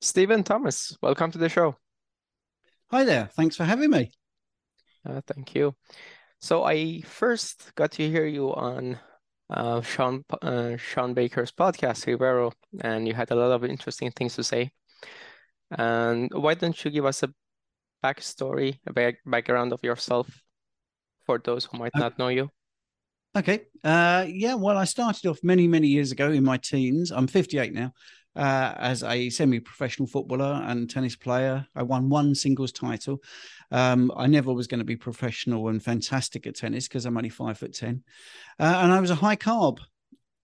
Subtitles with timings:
[0.00, 1.76] Stephen Thomas, welcome to the show.
[2.90, 3.28] Hi there.
[3.36, 4.12] Thanks for having me.
[5.04, 5.74] Uh, thank you.
[6.40, 8.98] So I first got to hear you on
[9.50, 14.36] uh, Shawn uh, Shawn Baker's podcast, Revero, and you had a lot of interesting things
[14.36, 14.70] to say.
[15.70, 17.28] And why don't you give us a
[18.02, 20.30] backstory, a back background of yourself
[21.26, 22.50] for those who might not know you?
[23.36, 23.66] Okay.
[23.84, 24.54] Uh, yeah.
[24.54, 27.10] Well, I started off many, many years ago in my teens.
[27.10, 27.92] I'm 58 now.
[28.34, 33.22] Uh, as a semi-professional footballer and tennis player, I won one singles title.
[33.70, 37.30] Um, I never was going to be professional and fantastic at tennis because I'm only
[37.30, 38.04] five foot ten,
[38.60, 39.78] uh, and I was a high carb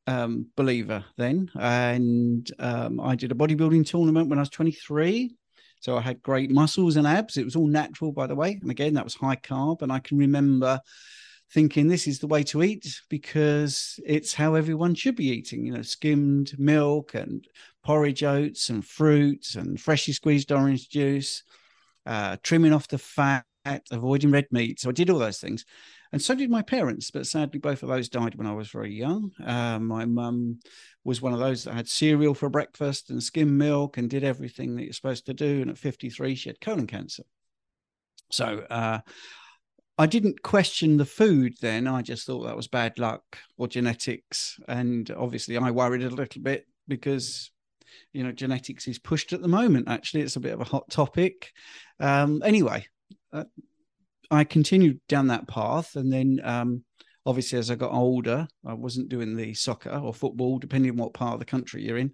[0.07, 1.51] um, believer then.
[1.55, 5.37] And um, I did a bodybuilding tournament when I was 23.
[5.83, 7.37] So I had great muscles and abs.
[7.37, 8.57] It was all natural, by the way.
[8.63, 9.83] And again, that was high carb.
[9.83, 10.81] And I can remember
[11.51, 15.73] thinking this is the way to eat because it's how everyone should be eating, you
[15.73, 17.49] know, skimmed milk and
[17.85, 21.43] porridge oats and fruits and freshly squeezed orange juice,
[22.07, 23.45] uh, trimming off the fat,
[23.91, 24.79] avoiding red meat.
[24.79, 25.65] So I did all those things.
[26.13, 28.93] And so did my parents, but sadly, both of those died when I was very
[28.93, 29.31] young.
[29.43, 30.61] Uh, my mum
[31.05, 34.77] was one of those that had cereal for breakfast and skim milk and did everything
[34.77, 35.63] that you're supposed to do.
[35.63, 37.23] And at 53, she had colon cancer.
[38.31, 39.01] So uh,
[39.97, 41.87] I didn't question the food then.
[41.87, 44.61] I just thought that was bad luck or genetics.
[44.69, 47.51] And obviously, I worried a little bit because
[48.13, 50.89] you know genetics is pushed at the moment actually it's a bit of a hot
[50.91, 51.53] topic
[52.01, 52.85] um anyway
[53.33, 53.45] uh,
[54.33, 56.83] i continued down that path and then um
[57.25, 61.15] obviously as i got older i wasn't doing the soccer or football depending on what
[61.15, 62.13] part of the country you're in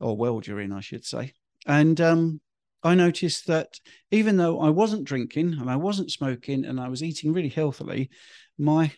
[0.00, 1.32] or world you're in i should say
[1.66, 2.40] and um
[2.84, 7.02] I noticed that even though I wasn't drinking and I wasn't smoking and I was
[7.02, 8.10] eating really healthily,
[8.58, 8.92] my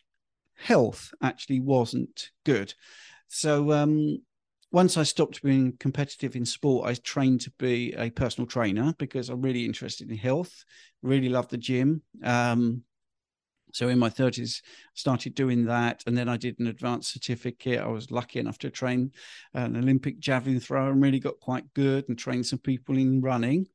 [0.57, 2.75] health actually wasn't good.
[3.29, 4.23] So um,
[4.77, 9.31] once I stopped being competitive in sport, I trained to be a personal trainer because
[9.31, 10.67] I'm really interested in health,
[11.01, 12.03] really love the gym.
[12.23, 12.83] Um,
[13.73, 14.61] so in my 30s,
[14.93, 16.03] started doing that.
[16.07, 17.81] And then I did an advanced certificate.
[17.81, 19.13] I was lucky enough to train
[19.55, 23.69] an Olympic javelin thrower and really got quite good and trained some people in running.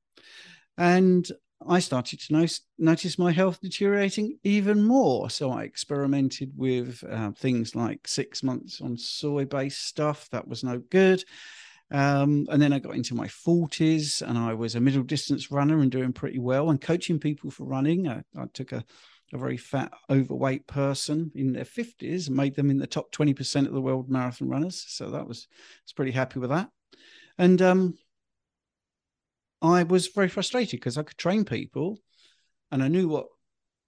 [0.77, 1.27] And
[1.67, 5.29] I started to notice, notice my health deteriorating even more.
[5.29, 10.29] So I experimented with uh, things like six months on soy based stuff.
[10.31, 11.23] That was no good.
[11.91, 15.81] Um, and then I got into my 40s and I was a middle distance runner
[15.81, 18.07] and doing pretty well and coaching people for running.
[18.07, 18.83] I, I took a,
[19.33, 23.67] a very fat, overweight person in their 50s and made them in the top 20%
[23.67, 24.85] of the world marathon runners.
[24.87, 26.69] So that was, I was pretty happy with that.
[27.37, 27.97] And um,
[29.61, 31.99] I was very frustrated because I could train people
[32.71, 33.27] and I knew what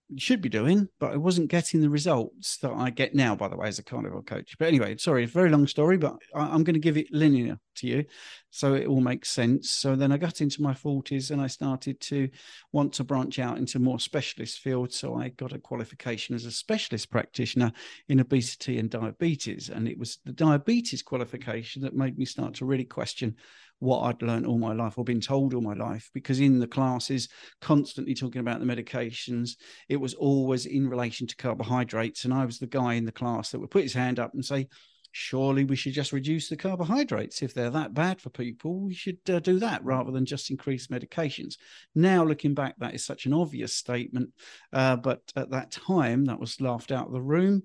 [0.10, 3.48] you should be doing, but I wasn't getting the results that I get now, by
[3.48, 4.56] the way, as a carnivore coach.
[4.60, 7.08] But anyway, sorry, it's a very long story, but I, am going to give it
[7.12, 8.06] linear to you
[8.52, 9.72] so it all makes sense.
[9.72, 12.30] So then I got into my 40s and I started to
[12.72, 15.00] want to branch out into more specialist fields.
[15.00, 17.72] So I got a qualification as a specialist practitioner
[18.10, 19.70] in obesity and diabetes.
[19.70, 23.36] And it was the diabetes qualification that made me start to really question
[23.84, 26.10] what I'd learned all my life or been told all my life.
[26.14, 27.28] Because in the classes,
[27.62, 29.52] constantly talking about the medications,
[29.90, 32.24] it was always in relation to carbohydrates.
[32.24, 34.44] And I was the guy in the class that would put his hand up and
[34.44, 34.68] say,
[35.14, 37.44] surely we should just reduce the carbohydrates.
[37.44, 40.88] If they're that bad for people, we should uh, do that rather than just increase
[40.88, 41.58] medications.
[41.94, 44.32] Now, looking back, that is such an obvious statement.
[44.74, 47.62] Uh, but at that time, that was laughed out of the room.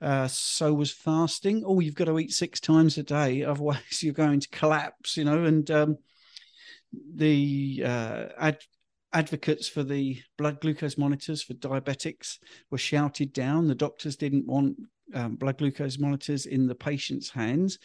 [0.00, 1.64] Uh, so was fasting.
[1.66, 5.24] Oh, you've got to eat six times a day, otherwise, you're going to collapse, you
[5.24, 5.96] know, and um,
[7.14, 8.64] the uh, ad-
[9.14, 12.36] advocates for the blood glucose monitors for diabetics
[12.70, 13.68] were shouted down.
[13.68, 14.76] The doctors didn't want
[15.14, 17.78] um, blood glucose monitors in the patient's hands.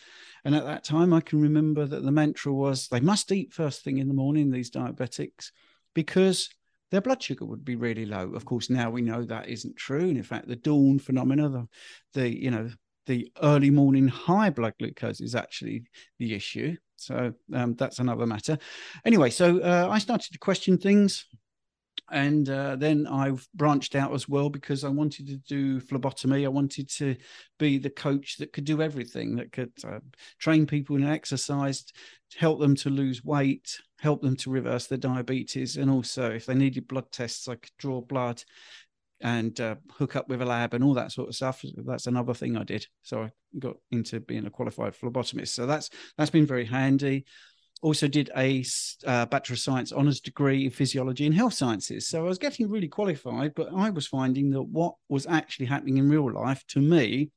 [0.44, 3.84] And at that time, I can remember that the mantra was they must eat first
[3.84, 5.52] thing in the morning, these diabetics,
[5.94, 6.50] because
[6.92, 8.34] their blood sugar would be really low.
[8.34, 10.08] Of course, now we know that isn't true.
[10.08, 11.68] And in fact, the dawn phenomena, the,
[12.14, 12.70] the you know,
[13.08, 15.84] the early morning high blood glucose is actually
[16.20, 16.76] the issue.
[16.96, 18.58] So um, that's another matter.
[19.04, 21.26] Anyway, so uh, I started to question things
[22.12, 26.46] and uh, then I've branched out as well because I wanted to do phlebotomy.
[26.46, 27.16] I wanted to
[27.58, 30.00] be the coach that could do everything, that could uh,
[30.40, 31.84] train people in exercise,
[32.36, 36.56] help them to lose weight, help them to reverse their diabetes, and also if they
[36.56, 38.44] needed blood tests, I could draw blood
[39.22, 41.64] and uh, hook up with a lab and all that sort of stuff.
[41.78, 42.86] That's another thing I did.
[43.02, 45.50] So I got into being a qualified phlebotomist.
[45.50, 47.26] So that's that's been very handy.
[47.82, 48.64] Also did a
[49.06, 52.08] uh, Bachelor of Science honours degree in physiology and health sciences.
[52.08, 55.98] So I was getting really qualified, but I was finding that what was actually happening
[55.98, 57.32] in real life to me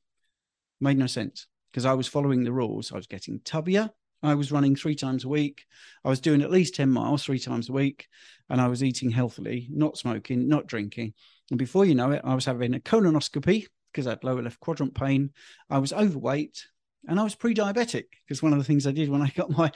[0.81, 2.93] made no sense because I was following the rules.
[2.93, 3.91] I was getting tubbier.
[4.23, 5.65] I was running three times a week.
[6.05, 8.09] I was doing at least 10 miles three times a week.
[8.49, 11.15] And I was eating healthily, not smoking, not drinking.
[11.51, 14.61] And before you know it, I was having a colonoscopy because I had lower left
[14.61, 15.31] quadrant pain.
[15.71, 16.67] I was overweight
[17.07, 19.51] and I was pre diabetic because one of the things I did when I got
[19.51, 19.71] my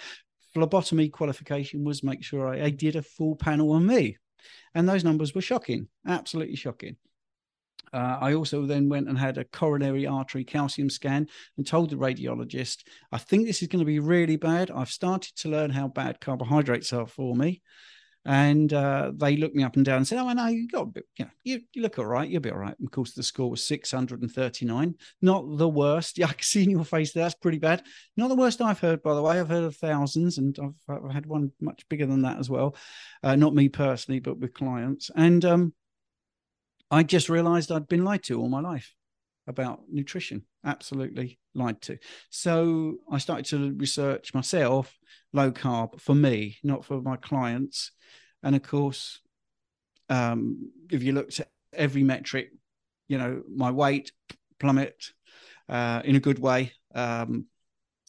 [0.55, 4.19] phlebotomy qualification was make sure I, I did a full panel on me.
[4.75, 6.97] And those numbers were shocking, absolutely shocking.
[7.93, 11.97] Uh, I also then went and had a coronary artery calcium scan and told the
[11.97, 14.71] radiologist, I think this is going to be really bad.
[14.71, 17.61] I've started to learn how bad carbohydrates are for me.
[18.25, 21.07] And uh, they looked me up and down and said, "Oh, know you got, bit,
[21.19, 22.29] you know, you, you look all right.
[22.29, 24.95] You'll be all right." And of course, the score was six hundred and thirty-nine.
[25.21, 26.19] Not the worst.
[26.23, 27.83] Yeah, I can see in your face that's pretty bad.
[28.17, 29.41] Not the worst I've heard, by the way.
[29.41, 32.77] I've heard of thousands, and I've, I've had one much bigger than that as well.
[33.25, 35.11] Uh, not me personally, but with clients.
[35.17, 35.75] And um,
[36.93, 38.95] I just realised I'd been lied to all my life
[39.47, 40.45] about nutrition.
[40.65, 41.99] Absolutely lied to.
[42.31, 44.97] So I started to research myself
[45.33, 47.93] low carb for me, not for my clients.
[48.43, 49.21] And of course,
[50.09, 52.51] um, if you looked at every metric,
[53.09, 54.13] you know, my weight
[54.59, 55.13] plummet
[55.69, 56.73] uh, in a good way.
[56.95, 57.47] Um,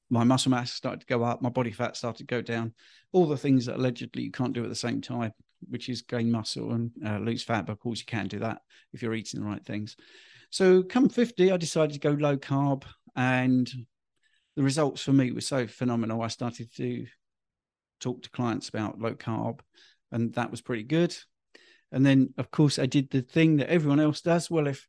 [0.10, 2.74] my muscle mass started to go up, my body fat started to go down.
[3.12, 5.34] All the things that allegedly you can't do at the same time,
[5.70, 7.66] which is gain muscle and uh, lose fat.
[7.66, 8.62] But of course, you can do that
[8.92, 9.96] if you're eating the right things.
[10.52, 12.84] So, come 50, I decided to go low carb,
[13.16, 13.72] and
[14.56, 16.22] the results for me were so phenomenal.
[16.22, 17.06] I started to
[18.00, 19.60] talk to clients about low carb,
[20.12, 21.16] and that was pretty good.
[21.92, 24.50] And then, of course, I did the thing that everyone else does.
[24.50, 24.88] Well, if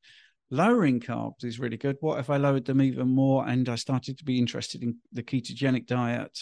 [0.50, 3.46] lowering carbs is really good, what if I lowered them even more?
[3.46, 6.38] And I started to be interested in the ketogenic diet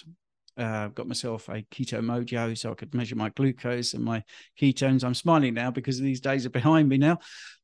[0.58, 4.22] uh, I've got myself a keto mojo so I could measure my glucose and my
[4.60, 5.02] ketones.
[5.02, 7.19] I'm smiling now because these days are behind me now.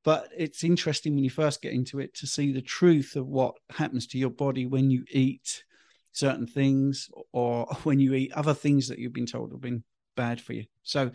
[0.05, 3.55] But it's interesting when you first get into it to see the truth of what
[3.70, 5.64] happens to your body when you eat
[6.12, 9.84] certain things or when you eat other things that you've been told have been
[10.17, 10.64] bad for you.
[10.82, 11.11] So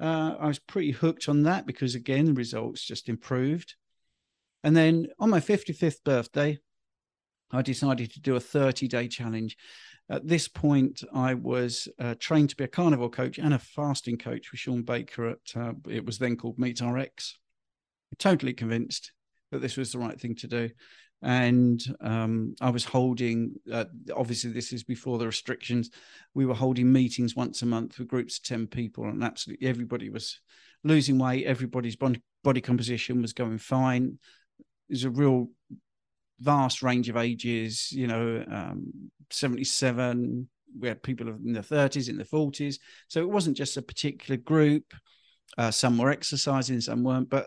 [0.00, 3.74] uh, I was pretty hooked on that because, again, the results just improved.
[4.62, 6.58] And then on my 55th birthday,
[7.50, 9.56] I decided to do a 30 day challenge.
[10.10, 14.18] At this point, I was uh, trained to be a carnivore coach and a fasting
[14.18, 17.38] coach with Shawn Baker at uh, it was then called Meat RX.
[18.18, 19.12] Totally convinced
[19.50, 20.70] that this was the right thing to do.
[21.22, 25.88] And um, I was holding, uh, obviously, this is before the restrictions.
[26.34, 30.10] We were holding meetings once a month with groups of 10 people, and absolutely everybody
[30.10, 30.38] was
[30.84, 31.46] losing weight.
[31.46, 34.18] Everybody's body composition was going fine.
[34.90, 35.48] There's a real
[36.40, 40.48] vast range of ages, you know, um, 77,
[40.78, 42.76] we had people in the 30s, in the 40s.
[43.08, 44.92] So it wasn't just a particular group.
[45.56, 47.46] Uh, some were exercising, some weren't, but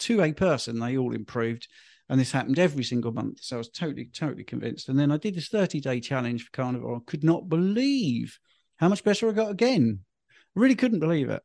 [0.00, 1.66] to a person, they all improved.
[2.08, 3.40] And this happened every single month.
[3.42, 4.88] So I was totally, totally convinced.
[4.88, 6.96] And then I did this 30 day challenge for carnivore.
[6.96, 8.38] I could not believe
[8.76, 10.00] how much better I got again.
[10.30, 11.42] I really couldn't believe it.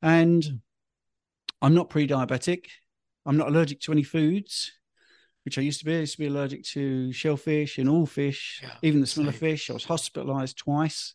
[0.00, 0.60] And
[1.60, 2.66] I'm not pre diabetic.
[3.26, 4.72] I'm not allergic to any foods
[5.44, 5.96] which I used to be.
[5.96, 9.34] I used to be allergic to shellfish and all fish, yeah, even the smell same.
[9.34, 9.70] of fish.
[9.70, 11.14] I was hospitalized twice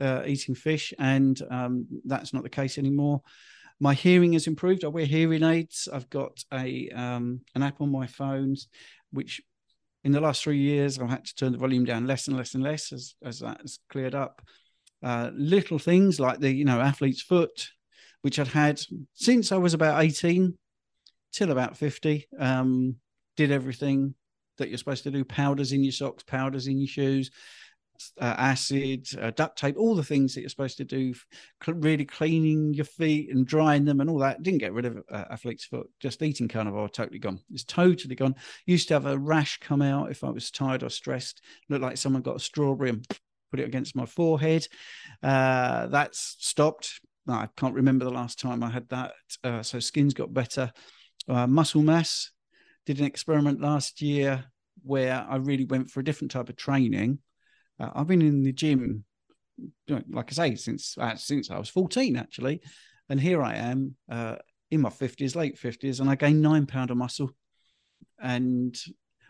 [0.00, 3.22] uh, eating fish, and um, that's not the case anymore.
[3.80, 4.84] My hearing has improved.
[4.84, 5.88] I wear hearing aids.
[5.92, 8.56] I've got a um, an app on my phone,
[9.12, 9.40] which
[10.04, 12.54] in the last three years I've had to turn the volume down less and less
[12.54, 14.42] and less as as that has cleared up.
[15.02, 17.68] Uh, little things like the you know athlete's foot,
[18.22, 18.80] which I'd had
[19.14, 20.58] since I was about eighteen
[21.32, 22.26] till about fifty.
[22.38, 22.96] Um,
[23.38, 24.14] did everything
[24.58, 27.30] that you're supposed to do powders in your socks, powders in your shoes,
[28.20, 31.14] uh, acid, uh, duct tape, all the things that you're supposed to do,
[31.64, 34.42] cl- really cleaning your feet and drying them and all that.
[34.42, 37.38] Didn't get rid of uh, athlete's foot, just eating carnivore, totally gone.
[37.52, 38.34] It's totally gone.
[38.66, 41.96] Used to have a rash come out if I was tired or stressed, looked like
[41.96, 43.06] someone got a strawberry and
[43.52, 44.66] put it against my forehead.
[45.22, 47.00] Uh, that's stopped.
[47.28, 49.12] I can't remember the last time I had that.
[49.44, 50.72] Uh, so skin's got better.
[51.28, 52.32] Uh, muscle mass
[52.88, 54.42] did an experiment last year
[54.82, 57.18] where I really went for a different type of training.
[57.78, 59.04] Uh, I've been in the gym,
[60.08, 62.62] like I say, since uh, since I was 14 actually,
[63.10, 64.36] and here I am uh,
[64.70, 67.30] in my 50s, late 50s, and I gained nine pound of muscle.
[68.18, 68.74] And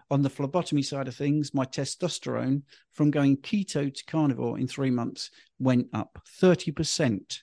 [0.09, 2.63] on the phlebotomy side of things, my testosterone
[2.93, 7.41] from going keto to carnivore in three months went up 30%,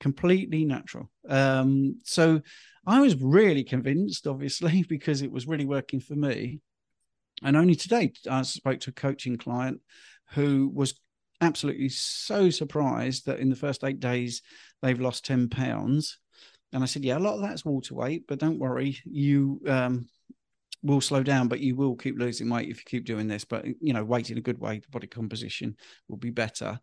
[0.00, 1.10] completely natural.
[1.26, 2.42] Um, so
[2.86, 6.60] I was really convinced, obviously, because it was really working for me.
[7.42, 9.80] And only today, I spoke to a coaching client
[10.30, 10.94] who was
[11.40, 14.42] absolutely so surprised that in the first eight days
[14.82, 16.18] they've lost 10 pounds.
[16.72, 20.06] And I said, Yeah, a lot of that's water weight, but don't worry, you um,
[20.82, 23.44] will slow down, but you will keep losing weight if you keep doing this.
[23.44, 25.76] But, you know, weight in a good way, the body composition
[26.08, 26.78] will be better.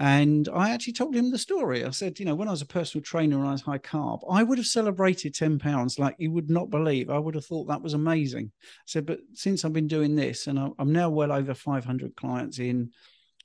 [0.00, 1.84] And I actually told him the story.
[1.84, 4.20] I said, you know, when I was a personal trainer and I was high carb,
[4.30, 7.10] I would have celebrated 10 pounds like you would not believe.
[7.10, 8.50] I would have thought that was amazing.
[8.64, 12.58] I said, but since I've been doing this and I'm now well over 500 clients
[12.58, 12.92] in,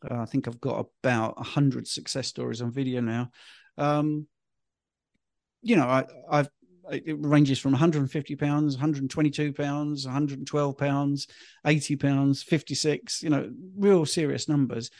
[0.09, 3.31] uh, I think I've got about 100 success stories on video now.
[3.77, 4.25] Um,
[5.61, 6.49] you know, I, I've
[6.91, 11.27] it ranges from 150 pounds 122 pounds 112 pounds
[11.65, 14.91] 80 pounds 56 you know real serious numbers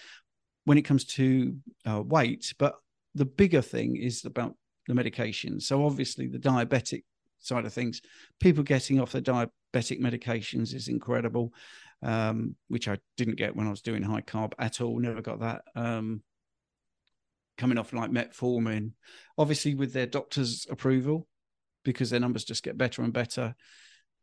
[0.66, 1.56] when it comes to
[1.90, 2.54] uh, weight.
[2.60, 2.76] But
[3.14, 4.56] the bigger thing is about
[4.88, 5.60] the medication.
[5.60, 7.04] So obviously, the diabetic
[7.40, 8.02] side of things,
[8.40, 11.54] people getting off their diabetic medications is incredible,
[12.02, 15.00] um, which I didn't get when I was doing high carb at all.
[15.00, 15.62] Never got that.
[15.76, 16.22] Um,
[17.58, 18.92] coming off like metformin,
[19.38, 21.28] obviously with their doctor's approval,
[21.84, 23.56] because their numbers just get better and better.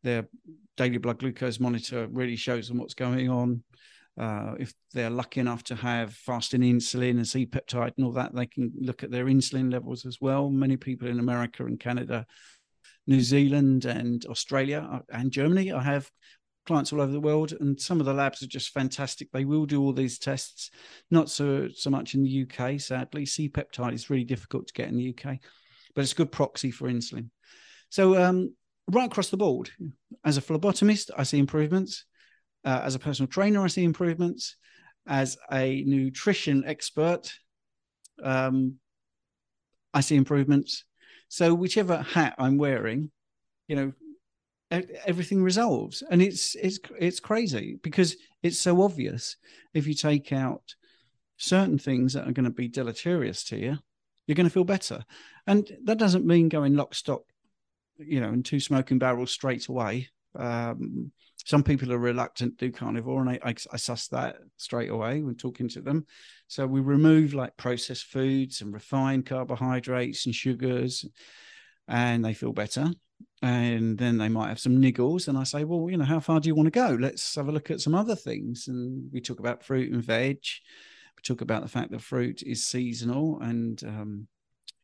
[0.03, 0.29] Their
[0.77, 3.63] daily blood glucose monitor really shows them what's going on.
[4.19, 8.35] Uh, if they're lucky enough to have fasting insulin and C peptide and all that,
[8.35, 10.51] they can look at their insulin levels as well.
[10.51, 12.27] Many people in America and Canada,
[13.07, 16.11] New Zealand and Australia uh, and Germany, I have
[16.67, 19.31] clients all over the world, and some of the labs are just fantastic.
[19.33, 20.71] They will do all these tests,
[21.11, 22.81] not so so much in the UK.
[22.81, 25.39] Sadly, C peptide is really difficult to get in the UK,
[25.95, 27.31] but it's a good proxy for insulin.
[27.89, 28.55] So um,
[28.91, 29.71] right across the board,
[30.25, 32.05] as a phlebotomist, I see improvements.
[32.65, 34.57] Uh, as a personal trainer, I see improvements.
[35.07, 37.33] As a nutrition expert,
[38.23, 38.77] um,
[39.93, 40.85] I see improvements.
[41.29, 43.11] So whichever hat I'm wearing,
[43.67, 43.93] you know,
[45.07, 49.37] everything resolves, and it's it's it's crazy because it's so obvious.
[49.75, 50.75] If you take out
[51.37, 53.79] certain things that are going to be deleterious to you,
[54.27, 55.05] you're going to feel better,
[55.47, 57.23] and that doesn't mean going lock stock,
[57.99, 60.09] you know, in two smoking barrels straight away.
[60.35, 61.13] Um,
[61.45, 65.23] some people are reluctant to do carnivore, and I, I, I suss that straight away
[65.23, 66.07] when talking to them.
[66.47, 71.05] So we remove like processed foods and refined carbohydrates and sugars,
[71.89, 72.91] and they feel better.
[73.41, 76.39] And then they might have some niggles, and I say, well, you know, how far
[76.39, 76.97] do you want to go?
[77.01, 78.69] Let's have a look at some other things.
[78.69, 80.39] And we talk about fruit and veg.
[81.17, 84.29] We talk about the fact that fruit is seasonal and um,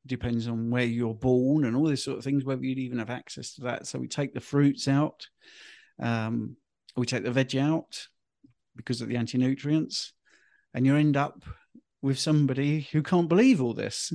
[0.07, 3.11] depends on where you're born and all these sort of things, whether you'd even have
[3.11, 3.87] access to that.
[3.87, 5.27] So we take the fruits out
[6.01, 6.57] um,
[6.97, 8.07] we take the veg out
[8.77, 10.13] because of the anti nutrients,
[10.75, 11.43] and you end up
[12.03, 14.13] with somebody who can't believe all this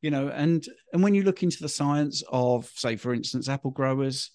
[0.00, 3.70] you know and and when you look into the science of say for instance apple
[3.70, 4.30] growers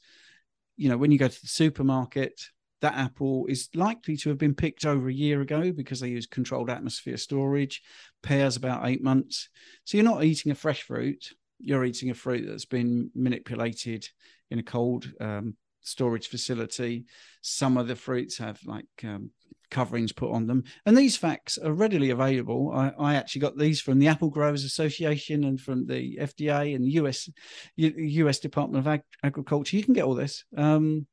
[0.76, 2.40] you know when you go to the supermarket
[2.82, 6.28] that apple is likely to have been picked over a year ago because they use
[6.28, 7.82] controlled atmosphere storage
[8.22, 9.50] pears about eight months
[9.84, 14.08] so you're not eating a fresh fruit you're eating a fruit that's been manipulated
[14.52, 17.06] in a cold um, storage facility.
[17.42, 19.32] Some of the fruits have like um,
[19.72, 20.64] coverings put on them.
[20.86, 22.72] And these facts are readily available.
[22.74, 26.86] I, I, actually got these from the Apple Growers Association and from the FDA and
[26.86, 27.30] the US
[27.76, 29.78] US Department of Ag- Agriculture.
[29.78, 30.44] You can get all this.
[30.56, 31.08] Um,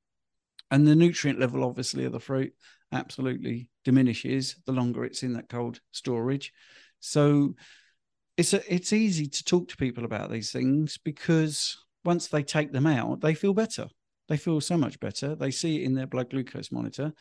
[0.70, 2.52] and the nutrient level, obviously, of the fruit
[2.92, 6.52] absolutely diminishes the longer it's in that cold storage.
[7.00, 7.54] So
[8.36, 12.72] it's a, it's easy to talk to people about these things because once they take
[12.72, 13.88] them out, they feel better.
[14.28, 15.34] They feel so much better.
[15.34, 17.12] They see it in their blood glucose monitor.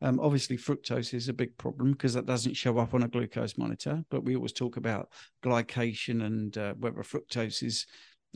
[0.00, 3.58] Um, obviously, fructose is a big problem because that doesn't show up on a glucose
[3.58, 4.04] monitor.
[4.10, 5.10] But we always talk about
[5.44, 7.86] glycation and uh, whether fructose is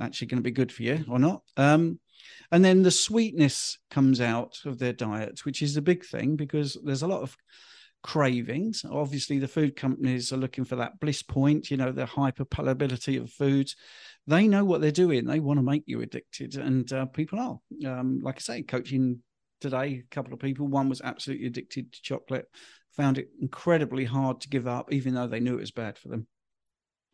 [0.01, 1.43] actually going to be good for you or not.
[1.57, 2.01] Um,
[2.53, 6.77] and then the sweetness comes out of their diet, which is a big thing because
[6.85, 7.37] there's a lot of
[8.03, 8.85] cravings.
[8.89, 13.31] Obviously, the food companies are looking for that bliss point, you know, the hyperpalatability of
[13.31, 13.77] foods.
[14.27, 15.25] They know what they're doing.
[15.25, 17.59] They want to make you addicted, and uh, people are.
[17.91, 19.21] Um, like I say, coaching
[19.61, 20.67] today, a couple of people.
[20.67, 22.47] One was absolutely addicted to chocolate,
[22.97, 26.09] found it incredibly hard to give up, even though they knew it was bad for
[26.09, 26.27] them.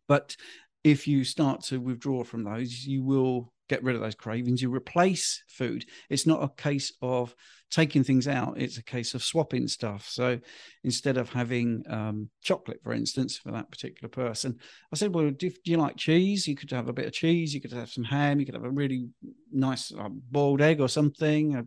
[0.08, 0.36] But
[0.84, 4.62] if you start to withdraw from those, you will get rid of those cravings.
[4.62, 5.84] You replace food.
[6.10, 7.34] It's not a case of
[7.70, 10.06] taking things out, it's a case of swapping stuff.
[10.06, 10.38] So
[10.84, 14.58] instead of having um, chocolate, for instance, for that particular person,
[14.92, 16.46] I said, Well, do, do, you like cheese?
[16.46, 18.64] You could have a bit of cheese, you could have some ham, you could have
[18.64, 19.08] a really
[19.50, 21.56] nice uh, boiled egg or something.
[21.56, 21.62] Uh,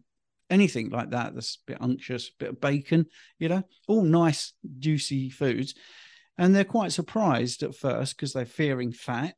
[0.52, 3.08] anything like that that's a bit unctuous, a bit of bacon,
[3.40, 5.74] you know, all nice, juicy foods.
[6.38, 9.36] And they're quite surprised at first because they're fearing fat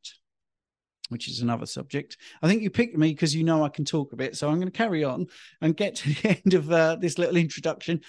[1.08, 2.16] which is another subject.
[2.42, 4.56] I think you picked me because you know I can talk a bit, so I'm
[4.56, 5.26] going to carry on
[5.60, 8.00] and get to the end of uh, this little introduction.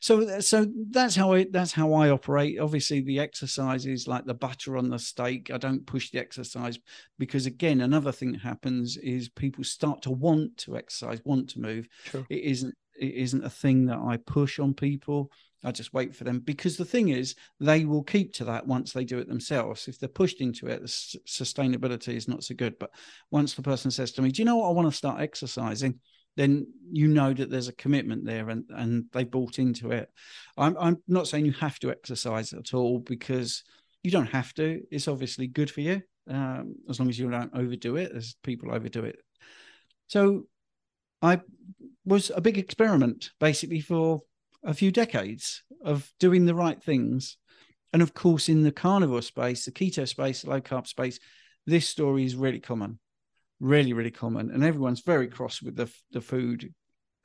[0.00, 2.58] So, so that's how I that's how I operate.
[2.58, 5.50] Obviously, the exercises like the butter on the steak.
[5.50, 6.78] I don't push the exercise
[7.18, 11.60] because, again, another thing that happens is people start to want to exercise, want to
[11.60, 11.88] move.
[12.04, 12.26] Sure.
[12.28, 15.30] It isn't it isn't a thing that I push on people.
[15.64, 18.92] I just wait for them because the thing is, they will keep to that once
[18.92, 19.88] they do it themselves.
[19.88, 22.78] If they're pushed into it, the sustainability is not so good.
[22.78, 22.90] But
[23.30, 24.68] once the person says to me, "Do you know what?
[24.68, 25.98] I want to start exercising,"
[26.36, 30.08] then you know that there's a commitment there, and and they bought into it.
[30.56, 33.64] I'm I'm not saying you have to exercise at all because
[34.02, 34.80] you don't have to.
[34.90, 38.72] It's obviously good for you um, as long as you don't overdo it, as people
[38.72, 39.18] overdo it.
[40.06, 40.46] So
[41.22, 41.40] I
[42.04, 44.22] was a big experiment basically for
[44.64, 47.36] a few decades of doing the right things.
[47.92, 51.18] And of course, in the carnivore space, the keto space, the low carb space,
[51.66, 52.98] this story is really common,
[53.60, 54.50] really, really common.
[54.50, 56.72] And everyone's very cross with the, the food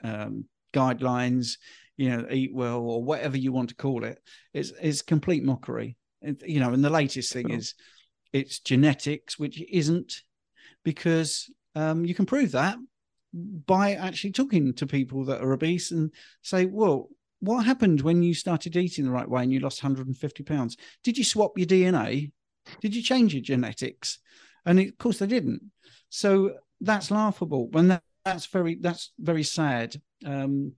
[0.04, 1.58] um, guidelines,
[1.98, 4.20] you know, eat well or whatever you want to call it.
[4.54, 5.98] It's, it's complete mockery.
[6.22, 7.74] It, you know, and the latest thing is
[8.32, 10.22] it's genetics, which isn't
[10.84, 12.78] because um, you can prove that
[13.34, 16.12] by actually talking to people that are obese and
[16.42, 17.10] say, well,
[17.44, 20.78] what happened when you started eating the right way and you lost 150 pounds?
[21.04, 22.32] Did you swap your DNA?
[22.80, 24.20] Did you change your genetics?
[24.66, 25.62] And it, of course they didn't.
[26.08, 27.68] So that's laughable.
[27.70, 29.98] When that, that's very that's very sad.
[30.26, 30.72] Um,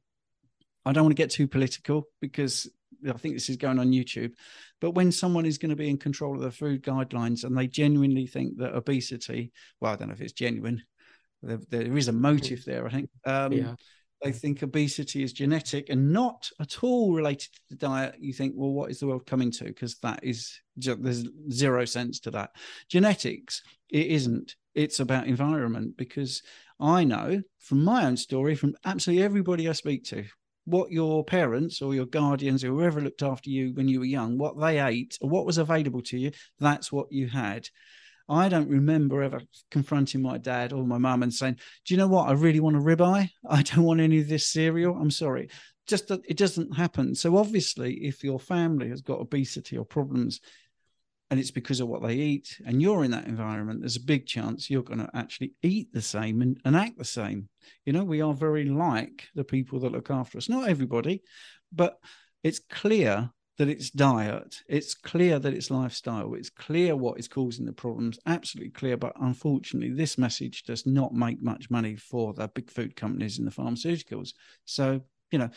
[0.86, 2.68] I don't want to get too political because
[3.08, 4.34] I think this is going on YouTube.
[4.82, 7.68] But when someone is going to be in control of the food guidelines and they
[7.68, 10.82] genuinely think that obesity, well, I don't know if it's genuine,
[11.44, 13.10] there, there is a motive there, I think.
[13.24, 13.76] Um, yeah
[14.26, 18.54] they think obesity is genetic and not at all related to the diet, you think,
[18.56, 19.66] well, what is the world coming to?
[19.66, 22.50] Because that is there's zero sense to that.
[22.90, 24.56] Genetics, it isn't.
[24.74, 26.42] It's about environment because
[26.80, 30.26] I know from my own story, from absolutely everybody I speak to,
[30.66, 34.40] what your parents or your guardians or whoever looked after you when you were young,
[34.40, 37.70] what they ate or what was available to you, that's what you had.
[38.28, 42.08] I don't remember ever confronting my dad or my mum and saying, "Do you know
[42.08, 42.28] what?
[42.28, 43.30] I really want a ribeye.
[43.50, 44.96] I don't want any of this cereal.
[44.96, 45.50] I'm sorry."
[45.88, 47.14] Just that it doesn't happen.
[47.14, 50.42] So obviously, if your family has got obesity or problems,
[51.30, 54.26] and it's because of what they eat, and you're in that environment, there's a big
[54.26, 57.50] chance you're going to actually eat the same and, and act the same.
[57.86, 60.50] You know, we are very like the people that look after us.
[60.50, 61.22] Not everybody,
[61.72, 61.98] but
[62.44, 67.66] it's clear that it's diet, it's clear that it's lifestyle, it's clear what is causing
[67.66, 68.98] the problems, absolutely clear.
[68.98, 73.48] But unfortunately, this message does not make much money for the big food companies and
[73.48, 74.34] the pharmaceuticals.
[74.66, 75.50] So, you know,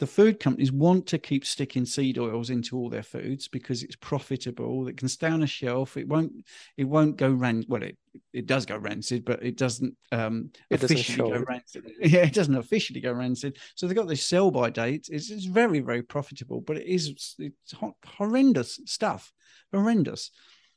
[0.00, 3.96] the food companies want to keep sticking seed oils into all their foods because it's
[3.96, 4.88] profitable.
[4.88, 5.98] It can stay on a shelf.
[5.98, 6.32] It won't.
[6.78, 7.68] It won't go rancid.
[7.68, 7.98] Well, it
[8.32, 11.92] it does go rancid, but it doesn't um, it officially doesn't go rancid.
[12.00, 13.58] Yeah, it doesn't officially go rancid.
[13.74, 15.08] So they've got this sell by date.
[15.12, 17.74] It's, it's very very profitable, but it is it's
[18.16, 19.34] horrendous stuff.
[19.70, 20.30] Horrendous.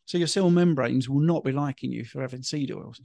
[0.06, 3.00] So your cell membranes will not be liking you for having seed oils.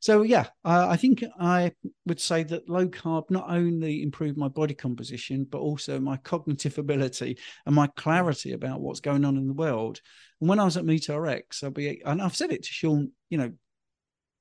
[0.00, 1.72] So yeah, uh, I think I
[2.06, 6.78] would say that low carb not only improved my body composition, but also my cognitive
[6.78, 10.00] ability and my clarity about what's going on in the world.
[10.40, 13.38] And when I was at MeatRx, I'll be, and I've said it to Shawn, you
[13.38, 13.52] know,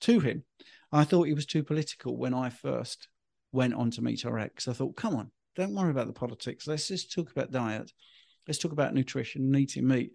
[0.02, 0.43] to him,
[0.91, 3.08] I thought he was too political when I first
[3.52, 4.67] went on to MeatRx.
[4.67, 6.67] I thought, come on, don't worry about the politics.
[6.67, 7.91] Let's just talk about diet.
[8.48, 10.12] Let's talk about nutrition and eating meat.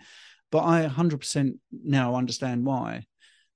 [0.51, 3.05] But I 100% now understand why.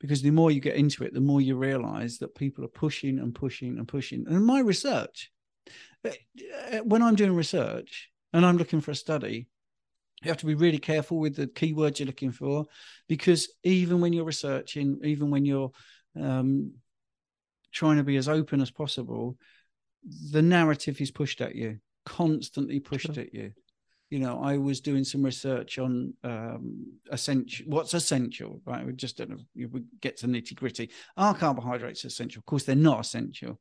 [0.01, 3.19] Because the more you get into it, the more you realize that people are pushing
[3.19, 4.27] and pushing and pushing.
[4.29, 5.33] And my research,
[6.05, 6.13] eh,
[6.71, 9.49] eh, when I'm doing research and I'm looking for a study,
[10.23, 12.67] you have to be really careful with the keywords you're looking for
[13.09, 15.71] because even when you're researching, even when you're
[16.21, 16.73] um,
[17.73, 19.37] trying to be as open as possible,
[20.33, 23.23] the narrative is pushed at you, constantly pushed sure.
[23.23, 23.53] at you
[24.11, 27.67] you know, I was doing some research on um, essential.
[27.69, 28.87] What's essential, right?
[28.87, 29.39] We just don't know.
[29.55, 30.91] We get to nitty gritty.
[31.17, 32.41] Are carbohydrates essential?
[32.41, 33.61] Of course, they're not essential.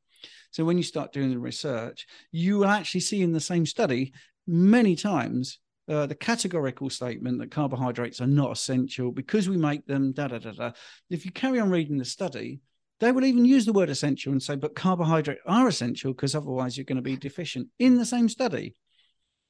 [0.51, 4.13] So when you start doing the research, you will actually see in the same study
[4.47, 10.13] many times uh, the categorical statement that carbohydrates are not essential because we make them.
[10.13, 10.71] Da da da da.
[11.09, 12.61] If you carry on reading the study,
[12.99, 16.77] they will even use the word essential and say, but carbohydrates are essential because otherwise
[16.77, 18.75] you're going to be deficient in the same study.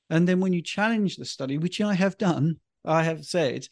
[0.10, 3.68] And then when you challenge the study, which I have done, I have said,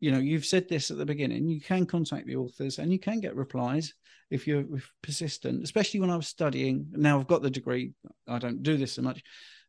[0.00, 2.98] you know, you've said this at the beginning, you can contact the authors and you
[2.98, 3.94] can get replies
[4.30, 4.64] if you're
[5.02, 6.86] persistent, especially when I was studying.
[6.92, 7.92] Now I've got the degree,
[8.26, 9.22] I don't do this so much.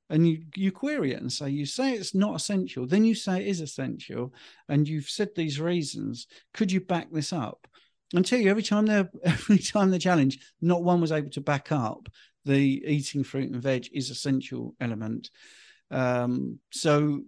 [0.09, 3.41] And you, you query it and say, you say it's not essential, then you say
[3.41, 4.33] it is essential,
[4.67, 6.27] and you've said these reasons.
[6.53, 7.65] Could you back this up?
[8.13, 11.41] I tell you, every time they every time they challenge, not one was able to
[11.41, 12.09] back up
[12.45, 15.29] the eating fruit and veg is essential element.
[15.91, 17.21] Um, so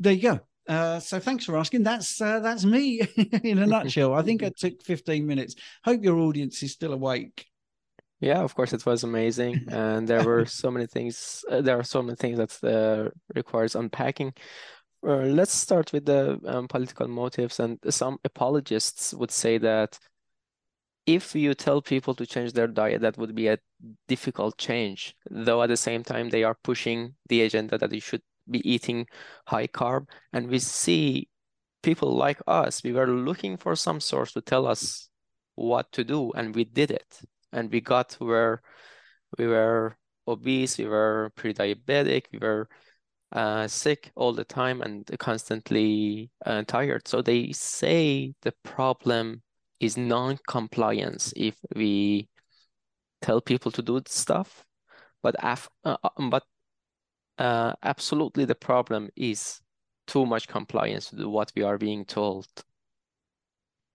[0.00, 0.40] there you go.
[0.68, 1.82] Uh, so thanks for asking.
[1.82, 3.00] That's uh, that's me
[3.42, 4.14] in a nutshell.
[4.14, 5.54] I think I took 15 minutes.
[5.84, 7.46] Hope your audience is still awake.
[8.20, 11.44] Yeah, of course, it was amazing, and there were so many things.
[11.50, 14.34] Uh, there are so many things that uh, requires unpacking.
[15.06, 19.98] Uh, let's start with the um, political motives, and some apologists would say that
[21.08, 23.58] if you tell people to change their diet, that would be a
[24.08, 25.16] difficult change.
[25.30, 29.06] Though at the same time, they are pushing the agenda that you should be eating
[29.46, 31.28] high carb, and we see
[31.82, 32.82] people like us.
[32.84, 35.08] We were looking for some source to tell us
[35.54, 37.20] what to do, and we did it
[37.52, 38.62] and we got where
[39.38, 42.68] we were obese, we were pre-diabetic, we were
[43.32, 47.06] uh, sick all the time and constantly uh, tired.
[47.08, 49.42] So they say the problem
[49.80, 52.28] is non-compliance if we
[53.22, 54.64] tell people to do stuff,
[55.22, 56.44] but af- uh, uh but
[57.38, 59.60] uh, absolutely the problem is
[60.06, 62.46] too much compliance to what we are being told.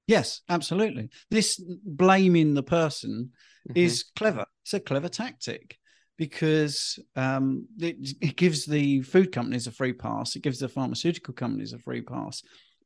[0.07, 1.09] Yes, absolutely.
[1.29, 3.31] This blaming the person
[3.69, 3.77] mm-hmm.
[3.77, 4.45] is clever.
[4.63, 5.77] It's a clever tactic
[6.17, 10.35] because um, it, it, gives the food companies a free pass.
[10.35, 12.43] It gives the pharmaceutical companies a free pass.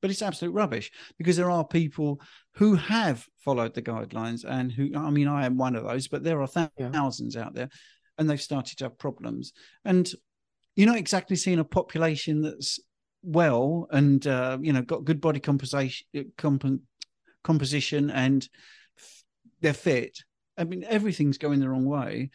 [0.08, 2.22] But it's absolute rubbish because there are people
[2.54, 6.24] who have followed the guidelines and who, I mean, I am one of those, but
[6.24, 7.43] there are thousands yeah.
[7.43, 7.67] out there
[8.17, 9.52] and they've started to have problems.
[9.84, 10.10] And
[10.78, 12.80] you're not exactly seeing a population that's
[13.22, 16.82] well and uh, you know got good body composition comp-
[17.43, 18.48] composition and
[19.60, 20.20] they're fit.
[20.58, 22.30] I mean, everything's going the wrong way.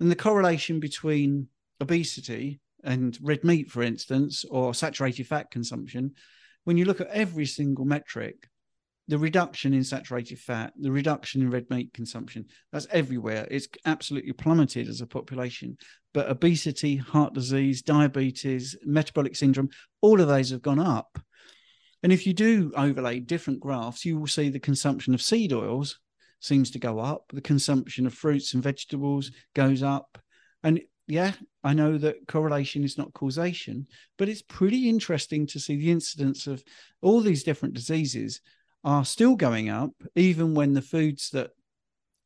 [0.00, 1.46] And the correlation between
[1.80, 6.14] obesity and red meat, for instance, or saturated fat consumption,
[6.64, 8.48] when you look at every single metric,
[9.06, 13.46] the reduction in saturated fat, the reduction in red meat consumption, that's everywhere.
[13.50, 15.76] It's absolutely plummeted as a population.
[16.14, 19.68] But obesity, heart disease, diabetes, metabolic syndrome,
[20.00, 21.18] all of those have gone up.
[22.02, 25.98] And if you do overlay different graphs, you will see the consumption of seed oils
[26.40, 30.18] seems to go up, the consumption of fruits and vegetables goes up.
[30.62, 33.86] And yeah, I know that correlation is not causation,
[34.16, 36.64] but it's pretty interesting to see the incidence of
[37.02, 38.40] all these different diseases
[38.84, 41.50] are still going up, even when the foods that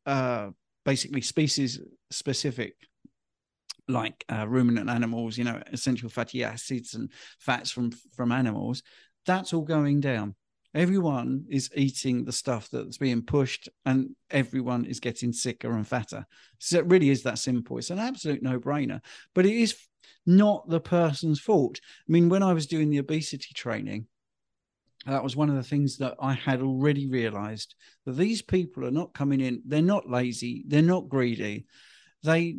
[0.06, 0.50] uh,
[0.84, 2.74] basically species specific
[3.88, 8.82] like uh, ruminant animals, you know, essential fatty acids and fats from from animals,
[9.26, 10.34] that's all going down.
[10.78, 16.24] Everyone is eating the stuff that's being pushed, and everyone is getting sicker and fatter.
[16.60, 17.78] So it really is that simple.
[17.78, 19.00] It's an absolute no brainer,
[19.34, 19.76] but it is
[20.24, 21.80] not the person's fault.
[21.82, 24.06] I mean, when I was doing the obesity training,
[25.04, 27.74] that was one of the things that I had already realized
[28.06, 31.66] that these people are not coming in, they're not lazy, they're not greedy.
[32.22, 32.58] They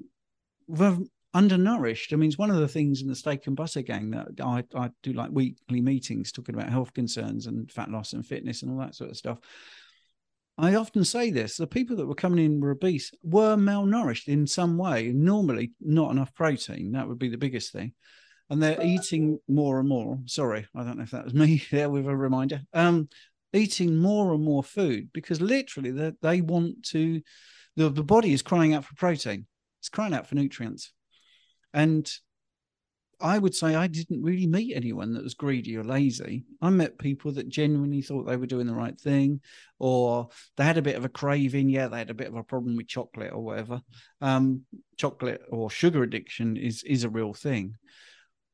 [0.68, 0.98] were
[1.34, 2.12] undernourished.
[2.12, 4.64] I mean, it's one of the things in the steak and butter gang that I,
[4.76, 8.72] I do like weekly meetings talking about health concerns and fat loss and fitness and
[8.72, 9.40] all that sort of stuff.
[10.58, 14.46] I often say this the people that were coming in were obese were malnourished in
[14.48, 16.92] some way, normally not enough protein.
[16.94, 17.94] That would be the biggest thing.
[18.50, 20.18] And they're eating more and more.
[20.26, 22.62] Sorry, I don't know if that was me there with a reminder.
[22.74, 23.08] Um,
[23.54, 27.22] eating more and more food because literally they, want to,
[27.76, 29.46] the, the body is crying out for protein,
[29.80, 30.92] it's crying out for nutrients
[31.74, 32.12] and
[33.22, 36.46] I would say I didn't really meet anyone that was greedy or lazy.
[36.62, 39.42] I met people that genuinely thought they were doing the right thing,
[39.78, 41.70] or they had a bit of a craving.
[41.70, 43.82] Yeah, they had a bit of a problem with chocolate or whatever.
[44.22, 44.62] Um,
[44.98, 47.76] chocolate or sugar addiction is is a real thing.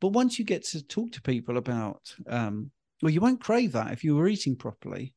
[0.01, 3.93] But once you get to talk to people about, um, well, you won't crave that
[3.93, 5.13] if you were eating properly.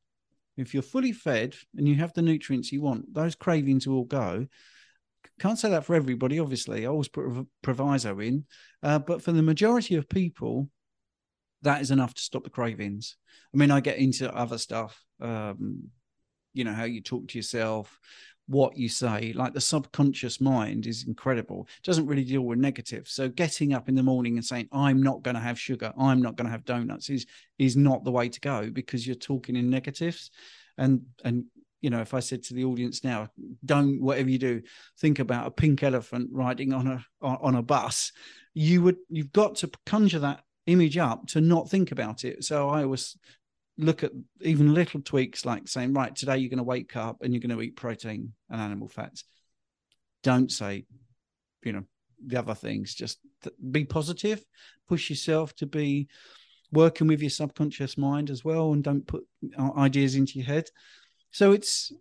[0.59, 4.47] If you're fully fed and you have the nutrients you want, those cravings will go.
[5.39, 6.85] Can't say that for everybody, obviously.
[6.85, 8.45] I always put a proviso in,
[8.83, 10.69] uh, but for the majority of people,
[11.63, 13.17] that is enough to stop the cravings.
[13.55, 15.91] I mean, I get into other stuff, um,
[16.55, 17.99] you know, how you talk to yourself,
[18.47, 19.33] what you say.
[19.35, 21.69] Like the subconscious mind is incredible.
[21.79, 23.07] It doesn't really deal with negative.
[23.09, 26.23] So getting up in the morning and saying, "I'm not going to have sugar," "I'm
[26.23, 27.27] not going to have donuts," is
[27.59, 30.31] is not the way to go because you're talking in negatives,
[30.77, 31.45] and and
[31.81, 33.29] you know, if I said to the audience now,
[33.65, 34.63] don't whatever you do,
[35.01, 38.13] think about a pink elephant riding on a on a bus,
[38.55, 42.45] you would you've got to conjure that image up to not think about it.
[42.45, 43.17] So I always
[43.79, 44.11] look at
[44.41, 47.57] even little tweaks like saying, right, today you're going to wake up and you're going
[47.57, 49.25] to eat protein and animal fats.
[50.25, 50.85] Don't say,
[51.63, 51.85] you know,
[52.27, 52.95] the other things.
[52.95, 53.19] Just
[53.71, 54.45] be positive,
[54.89, 56.09] push yourself to be
[56.73, 59.25] working with your subconscious mind as well, and don't put
[59.77, 60.69] ideas into your head
[61.31, 61.93] so it's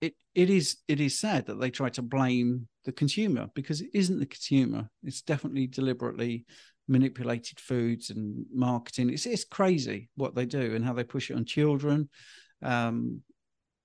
[0.00, 3.90] it it is it is sad that they try to blame the consumer because it
[3.94, 4.88] isn't the consumer.
[5.02, 6.44] It's definitely deliberately
[6.86, 9.10] manipulated foods and marketing.
[9.10, 12.08] It's it's crazy what they do and how they push it on children,
[12.62, 13.22] um,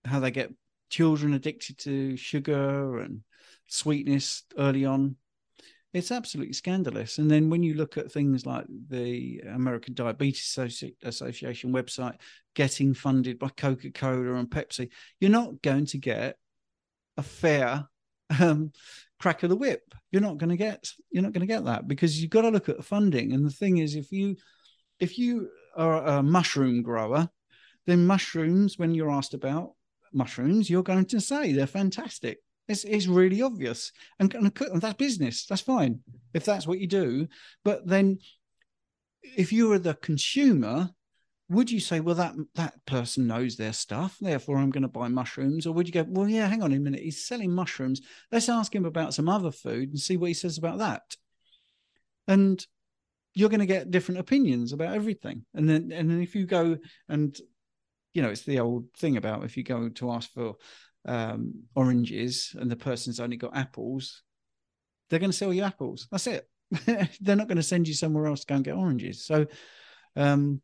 [0.05, 0.53] how they get
[0.89, 3.21] children addicted to sugar and
[3.67, 5.15] sweetness early on.
[5.93, 7.17] It's absolutely scandalous.
[7.17, 10.57] And then when you look at things like the American Diabetes
[11.03, 12.15] Association website
[12.53, 16.37] getting funded by Coca Cola and Pepsi, you're not going to get
[17.17, 17.87] a fair
[18.39, 18.71] um,
[19.19, 19.81] crack of the whip.
[20.11, 22.49] You're not going to get you're not going to get that because you've got to
[22.49, 23.33] look at the funding.
[23.33, 24.35] And the thing is, if you
[24.99, 27.29] if you are a mushroom grower,
[27.87, 29.73] then mushrooms, when you're asked about
[30.13, 32.39] mushrooms, you're going to say they're fantastic.
[32.69, 35.45] It's, it's really obvious, and, and that's business.
[35.47, 35.99] That's fine
[36.33, 37.27] if that's what you do.
[37.65, 38.19] But then,
[39.35, 40.91] if you are the consumer,
[41.49, 45.07] would you say, well, that that person knows their stuff, therefore I'm going to buy
[45.07, 45.65] mushrooms?
[45.65, 48.01] Or would you go, well, yeah, hang on a minute, he's selling mushrooms.
[48.31, 51.01] Let's ask him about some other food and see what he says about that.
[52.27, 52.63] And
[53.33, 55.43] you're going to get different opinions about everything.
[55.55, 56.77] And then, and then if you go
[57.07, 57.35] and,
[58.13, 60.55] you know, it's the old thing about if you go to ask for
[61.05, 64.23] um, oranges and the person's only got apples,
[65.09, 66.07] they're going to sell you apples.
[66.11, 66.47] That's it.
[67.21, 69.25] they're not going to send you somewhere else to go and get oranges.
[69.25, 69.47] So,
[70.15, 70.61] um,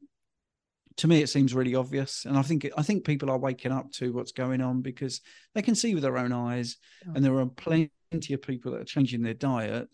[0.97, 3.91] to me it seems really obvious and i think i think people are waking up
[3.91, 5.21] to what's going on because
[5.53, 6.77] they can see with their own eyes
[7.13, 7.89] and there are plenty
[8.31, 9.89] of people that are changing their diet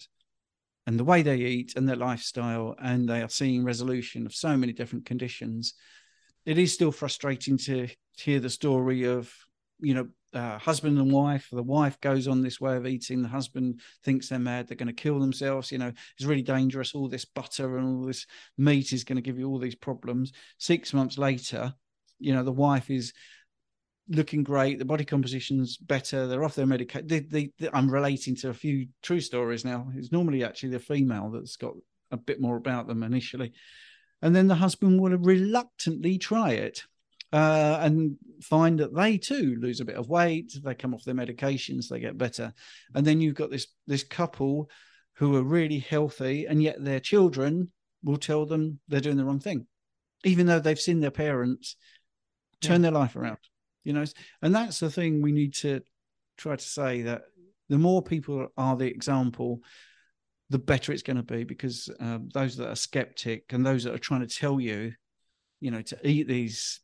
[0.87, 4.55] and the way they eat and their lifestyle and they are seeing resolution of so
[4.55, 5.73] many different conditions
[6.45, 9.31] it is still frustrating to hear the story of
[9.79, 11.47] you know uh, husband and wife.
[11.51, 13.21] The wife goes on this way of eating.
[13.21, 14.67] The husband thinks they're mad.
[14.67, 15.71] They're going to kill themselves.
[15.71, 16.95] You know, it's really dangerous.
[16.95, 18.25] All this butter and all this
[18.57, 20.31] meat is going to give you all these problems.
[20.57, 21.73] Six months later,
[22.19, 23.13] you know, the wife is
[24.09, 24.79] looking great.
[24.79, 26.27] The body composition's better.
[26.27, 27.51] They're off their medication.
[27.73, 29.87] I'm relating to a few true stories now.
[29.95, 31.73] It's normally actually the female that's got
[32.11, 33.53] a bit more about them initially.
[34.21, 36.83] And then the husband will reluctantly try it
[37.33, 40.53] uh, and find that they too lose a bit of weight.
[40.63, 42.53] They come off their medications, they get better,
[42.93, 44.69] and then you've got this this couple
[45.15, 47.71] who are really healthy, and yet their children
[48.03, 49.67] will tell them they're doing the wrong thing,
[50.23, 51.75] even though they've seen their parents
[52.61, 52.89] turn yeah.
[52.89, 53.37] their life around.
[53.83, 54.05] You know,
[54.41, 55.81] and that's the thing we need to
[56.37, 57.23] try to say that
[57.69, 59.61] the more people are the example,
[60.49, 63.93] the better it's going to be because um, those that are skeptic and those that
[63.93, 64.91] are trying to tell you,
[65.61, 66.81] you know, to eat these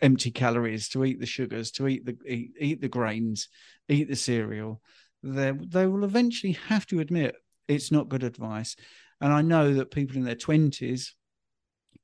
[0.00, 3.48] empty calories, to eat the sugars, to eat the eat, eat the grains,
[3.88, 4.80] eat the cereal,
[5.22, 7.36] they they will eventually have to admit
[7.68, 8.76] it's not good advice.
[9.20, 11.14] And I know that people in their twenties,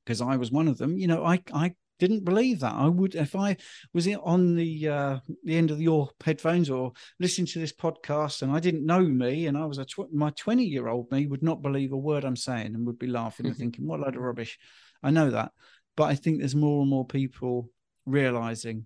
[0.03, 2.73] because I was one of them, you know, I I didn't believe that.
[2.73, 3.55] I would if I
[3.93, 8.51] was on the uh, the end of your headphones or listening to this podcast and
[8.51, 11.43] I didn't know me and I was a tw- my 20 year old me would
[11.43, 14.15] not believe a word I'm saying and would be laughing and thinking what a load
[14.15, 14.59] of rubbish.
[15.01, 15.51] I know that,
[15.95, 17.69] but I think there's more and more people
[18.05, 18.85] realizing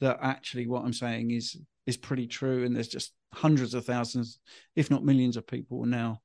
[0.00, 4.38] that actually what I'm saying is is pretty true, and there's just hundreds of thousands,
[4.74, 6.20] if not millions, of people now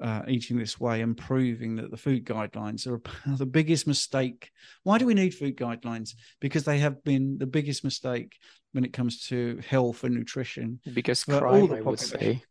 [0.00, 3.00] uh, eating this way and proving that the food guidelines are
[3.36, 4.50] the biggest mistake.
[4.82, 6.14] Why do we need food guidelines?
[6.40, 8.36] Because they have been the biggest mistake
[8.72, 10.80] when it comes to health and nutrition.
[10.92, 12.42] Biggest crime, I would say.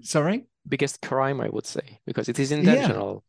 [0.00, 0.46] Sorry.
[0.66, 3.24] Biggest crime, I would say, because it is intentional.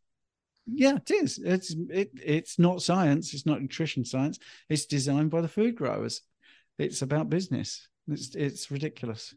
[0.66, 1.40] Yeah, it is.
[1.40, 3.34] It's it, it's not science.
[3.34, 4.40] It's not nutrition science.
[4.70, 6.22] It's designed by the food growers.
[6.78, 7.88] It's about business.
[8.08, 9.36] It's it's ridiculous.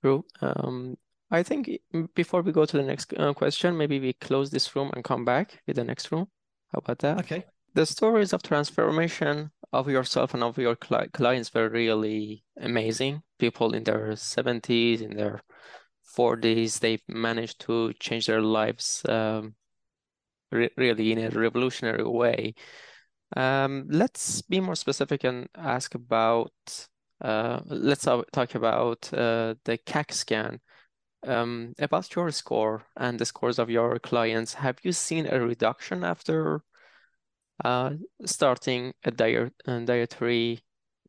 [0.00, 0.24] True.
[0.40, 0.96] Um,
[1.30, 1.70] I think
[2.14, 5.24] before we go to the next uh, question, maybe we close this room and come
[5.24, 6.26] back with the next room.
[6.72, 7.18] How about that?
[7.20, 7.44] Okay.
[7.74, 13.22] The stories of transformation of yourself and of your cli clients were really amazing.
[13.38, 15.40] People in their 70s, in their
[16.16, 19.54] 40s, they managed to change their lives um,
[20.50, 22.54] re really in a revolutionary way.
[23.36, 26.52] Um, let's be more specific and ask about,
[27.20, 30.60] uh, let's talk about uh, the CAC scan.
[31.26, 36.02] Um, about your score and the scores of your clients, have you seen a reduction
[36.02, 36.62] after
[37.62, 37.90] uh,
[38.24, 40.60] starting a diet, dietary,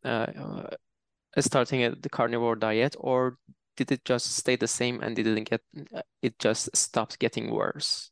[0.04, 0.70] uh, uh,
[1.40, 3.38] starting a, the carnivore diet, or
[3.78, 5.62] did it just stay the same and didn't get,
[6.22, 8.12] it just stopped getting worse?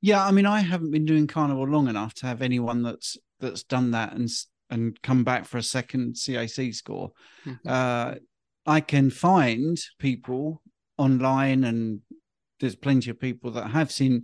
[0.00, 3.62] Yeah, I mean, I haven't been doing carnivore long enough to have anyone that's that's
[3.62, 4.28] done that and
[4.70, 7.12] and come back for a second CAC score.
[7.44, 7.68] Mm-hmm.
[7.68, 8.14] Uh,
[8.66, 10.62] I can find people
[10.96, 12.00] online, and
[12.60, 14.22] there's plenty of people that have seen.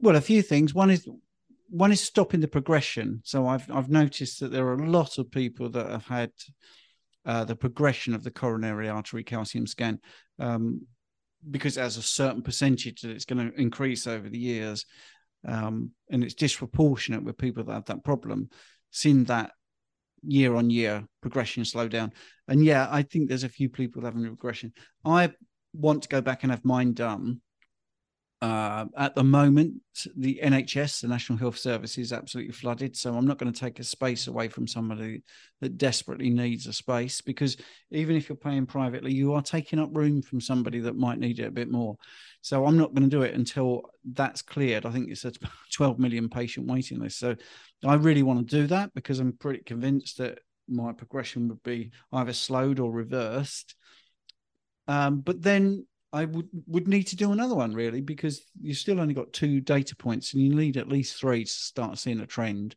[0.00, 0.74] Well, a few things.
[0.74, 1.08] One is
[1.68, 3.20] one is stopping the progression.
[3.24, 6.32] So I've I've noticed that there are a lot of people that have had
[7.24, 10.00] uh, the progression of the coronary artery calcium scan
[10.38, 10.86] um,
[11.50, 14.84] because it has a certain percentage that it's going to increase over the years,
[15.46, 18.48] um, and it's disproportionate with people that have that problem.
[18.90, 19.52] Seen that
[20.22, 22.12] year on year progression slow down,
[22.48, 24.72] and yeah, I think there's a few people having regression.
[25.04, 25.32] I
[25.72, 27.40] want to go back and have mine done
[28.40, 29.74] uh, at the moment,
[30.16, 32.96] the NHS, the National Health Service, is absolutely flooded.
[32.96, 35.22] So I'm not going to take a space away from somebody
[35.60, 37.56] that desperately needs a space because
[37.90, 41.40] even if you're paying privately, you are taking up room from somebody that might need
[41.40, 41.96] it a bit more.
[42.40, 44.86] So I'm not going to do it until that's cleared.
[44.86, 45.32] I think it's a
[45.72, 47.18] 12 million patient waiting list.
[47.18, 47.34] So
[47.84, 51.90] I really want to do that because I'm pretty convinced that my progression would be
[52.12, 53.74] either slowed or reversed.
[54.86, 59.00] Um, but then I would would need to do another one really because you still
[59.00, 62.26] only got two data points and you need at least three to start seeing a
[62.26, 62.76] trend.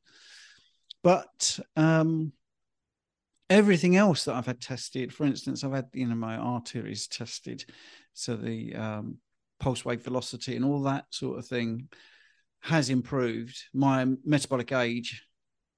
[1.03, 2.33] But um,
[3.49, 7.65] everything else that I've had tested, for instance, I've had you know my arteries tested,
[8.13, 9.17] so the um,
[9.59, 11.87] pulse wave velocity and all that sort of thing
[12.61, 13.57] has improved.
[13.73, 15.25] My metabolic age,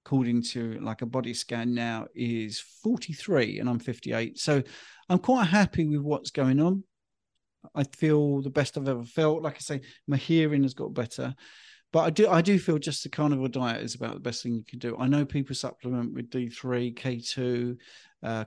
[0.05, 4.39] according to like a body scan now, is 43 and I'm 58.
[4.39, 4.63] So
[5.07, 6.83] I'm quite happy with what's going on.
[7.75, 9.43] I feel the best I've ever felt.
[9.43, 11.33] Like I say, my hearing has got better.
[11.91, 14.55] But I do I do feel just the carnivore diet is about the best thing
[14.55, 14.97] you can do.
[14.97, 17.77] I know people supplement with D3, K2,
[18.23, 18.45] uh,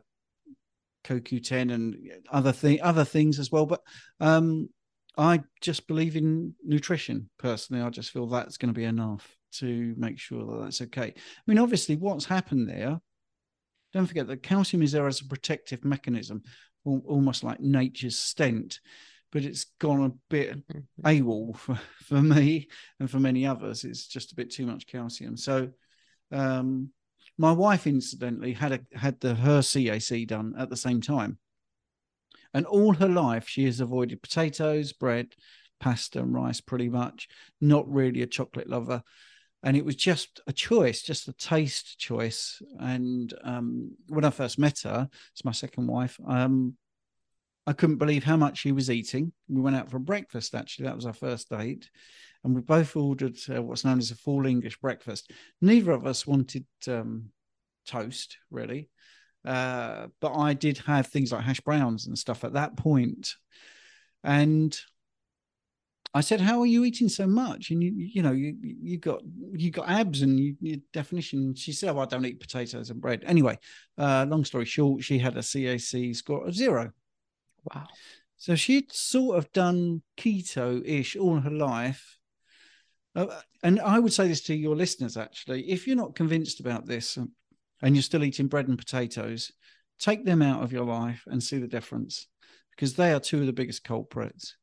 [1.04, 1.96] CoQ10 and
[2.30, 3.64] other thing other things as well.
[3.64, 3.82] But
[4.18, 4.68] um,
[5.16, 7.82] I just believe in nutrition personally.
[7.82, 11.14] I just feel that's going to be enough to make sure that that's okay.
[11.16, 13.00] I mean, obviously, what's happened there.
[13.92, 16.42] Don't forget that calcium is there as a protective mechanism
[16.86, 18.80] almost like nature's stent
[19.32, 21.06] but it's gone a bit mm-hmm.
[21.06, 22.68] AWOL for, for me
[23.00, 23.84] and for many others.
[23.84, 25.36] It's just a bit too much calcium.
[25.36, 25.70] So,
[26.32, 26.90] um,
[27.38, 31.36] my wife, incidentally, had a, had the her CAC done at the same time,
[32.54, 35.34] and all her life she has avoided potatoes, bread,
[35.80, 36.62] pasta, and rice.
[36.62, 37.28] Pretty much,
[37.60, 39.02] not really a chocolate lover
[39.62, 42.62] and it was just a choice, just a taste choice.
[42.78, 46.18] And um, when I first met her, it's my second wife.
[46.26, 46.76] Um,
[47.66, 49.32] I couldn't believe how much she was eating.
[49.48, 50.54] We went out for breakfast.
[50.54, 51.90] Actually, that was our first date,
[52.44, 55.32] and we both ordered uh, what's known as a full English breakfast.
[55.60, 57.30] Neither of us wanted um,
[57.86, 58.88] toast, really,
[59.44, 63.34] uh, but I did have things like hash browns and stuff at that point,
[64.22, 64.78] and
[66.14, 69.22] I said, "How are you eating so much?" And you, you know, you you got
[69.52, 71.54] you got abs and you, your definition.
[71.54, 73.58] She said, "Oh, I don't eat potatoes and bread." Anyway,
[73.98, 76.92] uh, long story short, she had a CAC score of zero.
[77.72, 77.86] Wow!
[78.38, 82.18] So she'd sort of done keto-ish all her life.
[83.14, 86.86] Uh, and I would say this to your listeners: actually, if you're not convinced about
[86.86, 87.18] this
[87.82, 89.52] and you're still eating bread and potatoes,
[89.98, 92.26] take them out of your life and see the difference,
[92.70, 94.56] because they are two of the biggest culprits.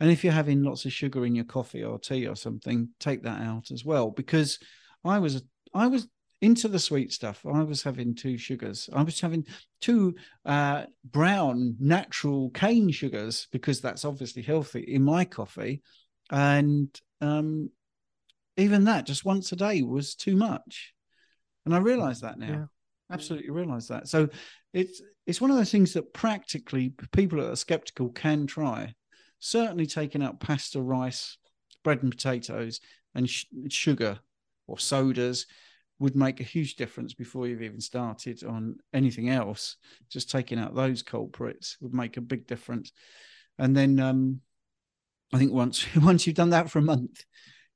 [0.00, 3.22] And if you're having lots of sugar in your coffee or tea or something, take
[3.22, 4.10] that out as well.
[4.10, 4.58] Because
[5.04, 5.42] I was
[5.74, 6.08] I was
[6.42, 7.44] into the sweet stuff.
[7.46, 8.90] I was having two sugars.
[8.92, 9.46] I was having
[9.80, 15.82] two uh, brown natural cane sugars because that's obviously healthy in my coffee,
[16.30, 16.88] and
[17.20, 17.70] um,
[18.56, 20.92] even that just once a day was too much.
[21.64, 22.46] And I realize that now.
[22.46, 22.64] Yeah.
[23.08, 24.08] Absolutely realize that.
[24.08, 24.28] So
[24.72, 28.94] it's it's one of those things that practically people that are skeptical can try
[29.38, 31.38] certainly taking out pasta, rice,
[31.84, 32.80] bread and potatoes,
[33.14, 34.18] and sh- sugar
[34.66, 35.46] or sodas
[35.98, 39.76] would make a huge difference before you've even started on anything else.
[40.10, 42.92] Just taking out those culprits would make a big difference.
[43.58, 44.40] And then um,
[45.32, 47.24] I think once once you've done that for a month,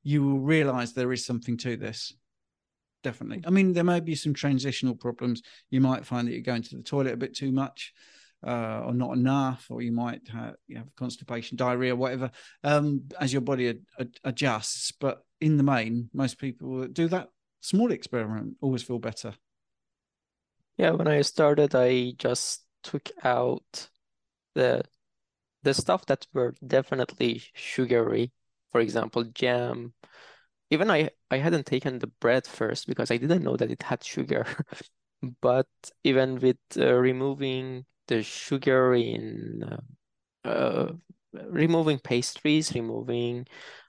[0.03, 2.13] you will realize there is something to this.
[3.03, 3.43] Definitely.
[3.47, 5.41] I mean, there may be some transitional problems.
[5.71, 7.95] You might find that you're going to the toilet a bit too much
[8.47, 12.31] uh, or not enough, or you might have, you have constipation, diarrhea, whatever,
[12.65, 14.93] um, as your body ad- ad- adjusts.
[14.93, 17.29] But in the main, most people that do that
[17.61, 19.35] small experiment always feel better.
[20.77, 23.89] Yeah, when I started, I just took out
[24.55, 24.83] the
[25.63, 28.33] the stuff that were definitely sugary.
[28.73, 29.95] For example, jam.
[30.71, 34.05] Even I I hadn't taken the bread first because I didn't know that it had
[34.05, 34.47] sugar.
[35.43, 35.69] But
[36.05, 39.63] even with uh, removing the sugar in
[40.45, 40.93] uh,
[41.49, 43.47] removing pastries, removing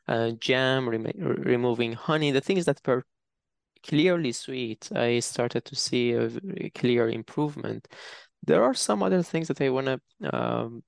[0.07, 3.03] uh, jam, rem removing honey, the things that were
[3.84, 6.30] clearly sweet, I started to see a
[6.76, 7.88] clear improvement.
[8.43, 9.99] There are some other things that I want to
[10.36, 10.84] um,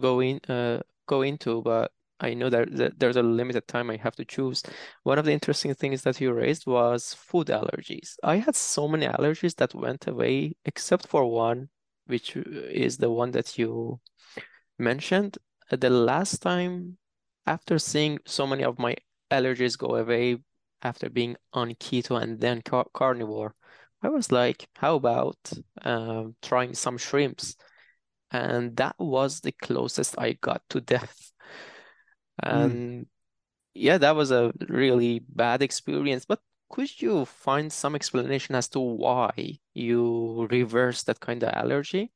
[0.00, 3.96] go in uh, go into, but I know that, that there's a limited time I
[3.98, 4.62] have to choose.
[5.04, 8.16] One of the interesting things that you raised was food allergies.
[8.24, 11.68] I had so many allergies that went away, except for one,
[12.06, 14.00] which is the one that you
[14.78, 15.38] mentioned.
[15.70, 16.98] The last time,
[17.46, 18.96] after seeing so many of my
[19.30, 20.38] allergies go away
[20.82, 23.54] after being on keto and then car carnivore,
[24.02, 25.38] I was like, how about
[25.82, 27.56] um, trying some shrimps?
[28.30, 31.32] And that was the closest I got to death.
[32.44, 32.64] Mm.
[32.64, 33.06] And
[33.72, 36.26] yeah, that was a really bad experience.
[36.26, 42.12] But could you find some explanation as to why you reverse that kind of allergy?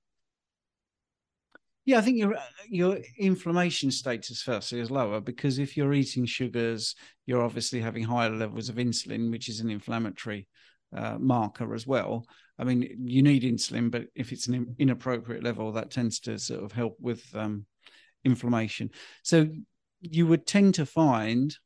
[1.87, 2.37] Yeah, I think your
[2.69, 6.95] your inflammation status firstly is lower because if you're eating sugars,
[7.27, 10.47] you're obviously having higher levels of insulin, which is an inflammatory
[10.95, 12.27] uh, marker as well.
[12.59, 16.63] I mean, you need insulin, but if it's an inappropriate level, that tends to sort
[16.63, 17.65] of help with um,
[18.25, 18.91] inflammation.
[19.23, 19.49] So
[20.01, 21.57] you would tend to find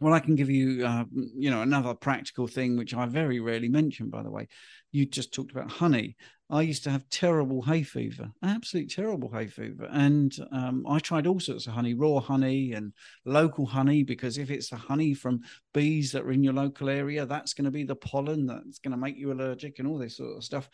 [0.00, 1.04] well i can give you uh,
[1.36, 4.48] you know another practical thing which i very rarely mention by the way.
[4.92, 6.16] You just talked about honey.
[6.48, 9.88] I used to have terrible hay fever absolutely terrible hay fever.
[9.90, 12.92] And um, i tried all sorts of honey raw honey and
[13.24, 15.40] local honey because if it's the honey from
[15.72, 18.92] bees that are in your local area that's going to be the pollen that's going
[18.92, 20.68] to make you allergic and all this sort of stuff.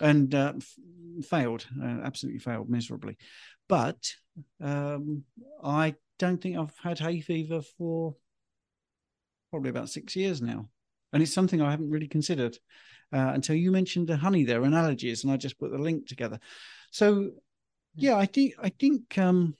[0.00, 3.16] And uh, f- failed uh, absolutely failed miserably.
[3.68, 3.98] But
[4.60, 5.24] um,
[5.64, 8.14] I don't think I've had hay fever for
[9.56, 10.68] probably about six years now.
[11.14, 12.58] And it's something I haven't really considered
[13.10, 16.06] uh, until you mentioned the honey there and allergies, and I just put the link
[16.06, 16.38] together.
[16.90, 17.28] So, hmm.
[17.94, 19.56] yeah, I think I think um,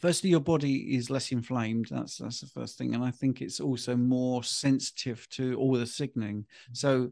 [0.00, 1.88] firstly your body is less inflamed.
[1.90, 5.86] That's that's the first thing, and I think it's also more sensitive to all the
[5.86, 6.46] signaling.
[6.72, 7.10] So,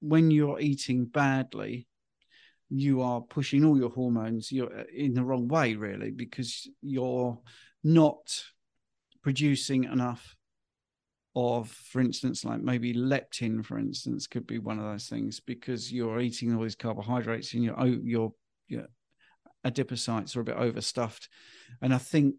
[0.00, 1.88] when you're eating badly,
[2.70, 7.36] you are pushing all your hormones you're uh, in the wrong way really because you're
[7.82, 8.44] not
[9.22, 10.36] producing enough
[11.36, 15.92] of for instance like maybe leptin for instance could be one of those things because
[15.92, 18.32] you're eating all these carbohydrates and your your
[19.64, 21.28] adipocytes are a bit overstuffed
[21.82, 22.34] and i think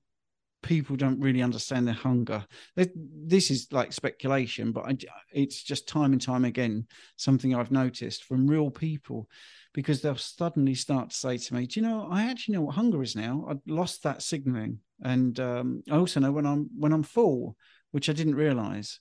[0.63, 2.45] people don't really understand their hunger.
[2.75, 8.47] This is like speculation, but it's just time and time again something I've noticed from
[8.47, 9.27] real people
[9.73, 12.07] because they'll suddenly start to say to me, "Do you know?
[12.11, 13.45] I actually know what hunger is now.
[13.49, 17.55] I've lost that signaling, and um, I also know when I'm when I'm full,
[17.91, 18.99] which I didn't realize."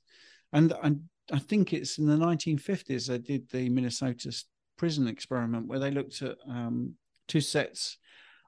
[0.53, 4.32] And and I think it's in the 1950s they did the Minnesota
[4.76, 6.95] prison experiment where they looked at um,
[7.28, 7.99] two sets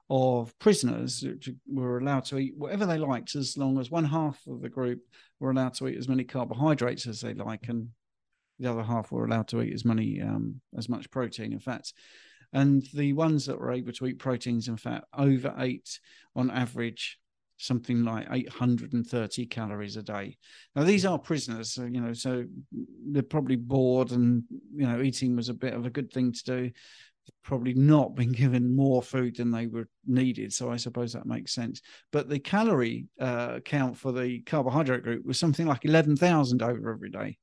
[0.09, 1.25] of prisoners
[1.67, 4.99] were allowed to eat whatever they liked as long as one half of the group
[5.39, 7.87] were allowed to eat as many carbohydrates as they like and
[8.59, 11.93] the other half were allowed to eat as many um, as much protein and fats
[12.51, 15.99] and the ones that were able to eat proteins and fat over ate
[16.35, 17.17] on average
[17.57, 20.37] something like 830 calories a day
[20.75, 22.43] now these are prisoners so, you know so
[23.11, 24.43] they're probably bored and
[24.75, 26.71] you know eating was a bit of a good thing to do
[27.43, 30.53] probably not been given more food than they were needed.
[30.53, 31.81] So I suppose that makes sense.
[32.11, 37.09] But the calorie uh, count for the carbohydrate group was something like 11,000 over every
[37.09, 37.37] day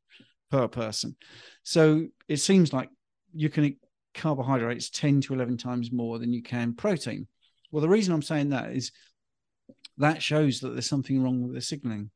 [0.51, 1.17] per person.
[1.63, 2.91] So it seems like
[3.33, 3.79] you can eat
[4.15, 7.27] carbohydrates 10 to 11 times more than you can protein.
[7.71, 8.91] Well, the reason I'm saying that is
[10.01, 12.11] that shows that there's something wrong with the signaling.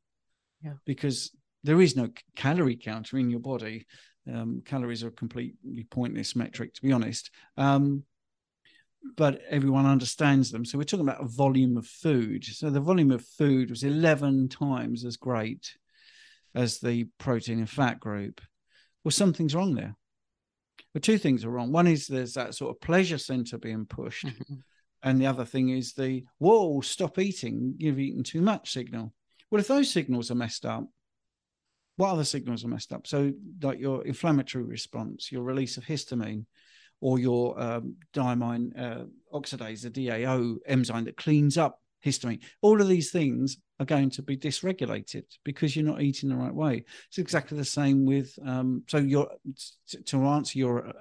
[0.62, 0.74] Yeah.
[0.84, 1.30] Because
[1.62, 3.86] there is no calorie counter in your body
[4.32, 7.30] um, calories are a completely pointless metric, to be honest.
[7.56, 8.04] Um,
[9.16, 10.64] but everyone understands them.
[10.64, 12.44] So we're talking about a volume of food.
[12.44, 15.76] So the volume of food was 11 times as great
[16.54, 18.40] as the protein and fat group.
[19.02, 19.94] Well, something's wrong there.
[20.94, 21.70] Well, two things are wrong.
[21.70, 24.26] One is there's that sort of pleasure center being pushed.
[24.26, 24.54] Mm-hmm.
[25.04, 27.74] And the other thing is the, whoa, stop eating.
[27.76, 29.12] You've eaten too much signal.
[29.50, 30.88] Well, if those signals are messed up,
[31.96, 33.06] what other signals are messed up?
[33.06, 33.32] So,
[33.62, 36.46] like your inflammatory response, your release of histamine,
[37.00, 42.42] or your um, diamine uh, oxidase, the DAO enzyme that cleans up histamine.
[42.62, 46.54] All of these things are going to be dysregulated because you're not eating the right
[46.54, 46.84] way.
[47.08, 48.36] It's exactly the same with.
[48.44, 49.28] Um, so, your
[50.06, 50.92] to answer your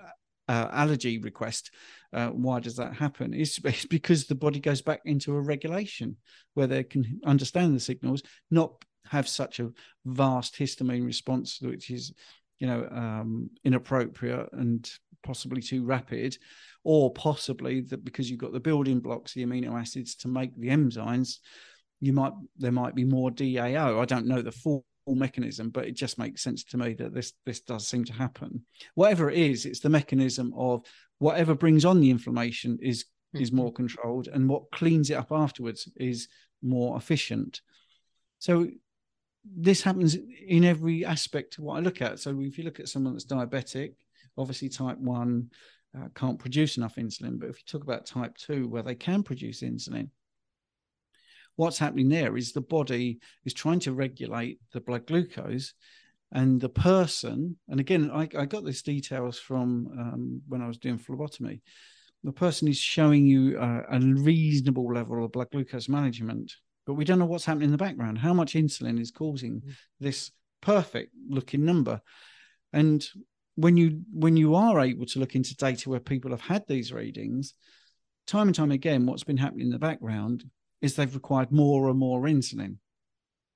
[0.47, 1.71] uh, allergy request,
[2.13, 3.33] uh, why does that happen?
[3.33, 6.17] It's, it's, because the body goes back into a regulation
[6.53, 9.71] where they can understand the signals, not have such a
[10.05, 12.13] vast histamine response, which is,
[12.59, 14.89] you know, um, inappropriate and
[15.23, 16.37] possibly too rapid,
[16.83, 20.69] or possibly that because you've got the building blocks, the amino acids to make the
[20.69, 21.39] enzymes,
[21.99, 24.01] you might there might be more DAO.
[24.01, 27.33] I don't know the full mechanism, but it just makes sense to me that this
[27.45, 28.65] this does seem to happen.
[28.95, 30.83] Whatever it is, it's the mechanism of
[31.19, 35.89] whatever brings on the inflammation is is more controlled and what cleans it up afterwards
[35.97, 36.27] is
[36.61, 37.61] more efficient.
[38.39, 38.67] So
[39.43, 40.15] this happens
[40.47, 42.19] in every aspect of what i look at.
[42.19, 43.95] So if you look at someone that's diabetic
[44.37, 45.49] obviously type 1
[45.97, 49.23] uh, can't produce enough insulin but if you talk about type 2 where they can
[49.23, 50.09] produce insulin
[51.55, 55.73] what's happening there is the body is trying to regulate the blood glucose
[56.31, 60.77] and the person and again i, I got these details from um, when i was
[60.77, 61.61] doing phlebotomy
[62.23, 66.53] the person is showing you a, a reasonable level of blood glucose management
[66.85, 69.73] but we don't know what's happening in the background how much insulin is causing mm.
[69.99, 70.31] this
[70.61, 72.01] perfect looking number
[72.71, 73.07] and
[73.55, 76.91] when you when you are able to look into data where people have had these
[76.91, 77.53] readings
[78.25, 80.43] time and time again what's been happening in the background
[80.83, 82.75] is they've required more and more insulin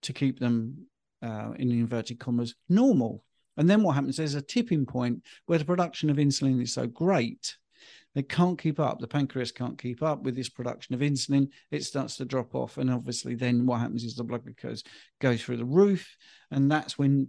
[0.02, 0.88] to keep them
[1.22, 3.24] uh, in inverted commas normal
[3.58, 6.88] and then what happens there's a tipping point where the production of insulin is so
[6.88, 7.56] great
[8.18, 9.00] they can't keep up.
[9.00, 11.50] The pancreas can't keep up with this production of insulin.
[11.70, 12.80] It starts to drop off.
[12.80, 14.82] And obviously, then what happens is the blood glucose
[15.22, 16.18] goes through the roof.
[16.50, 17.28] And that's when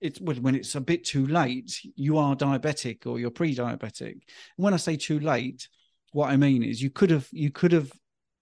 [0.00, 4.22] it's when it's a bit too late, you are diabetic or you're pre-diabetic.
[4.56, 5.68] When I say too late,
[6.12, 7.92] what I mean is you could have you could have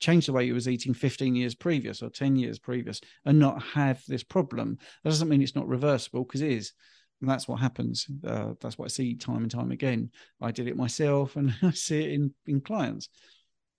[0.01, 3.63] changed the way you was eating 15 years previous or 10 years previous and not
[3.63, 4.79] have this problem.
[5.03, 6.73] That doesn't mean it's not reversible because it is.
[7.21, 8.07] And that's what happens.
[8.25, 10.11] Uh, that's what I see time and time again.
[10.41, 13.09] I did it myself, and I see it in in clients,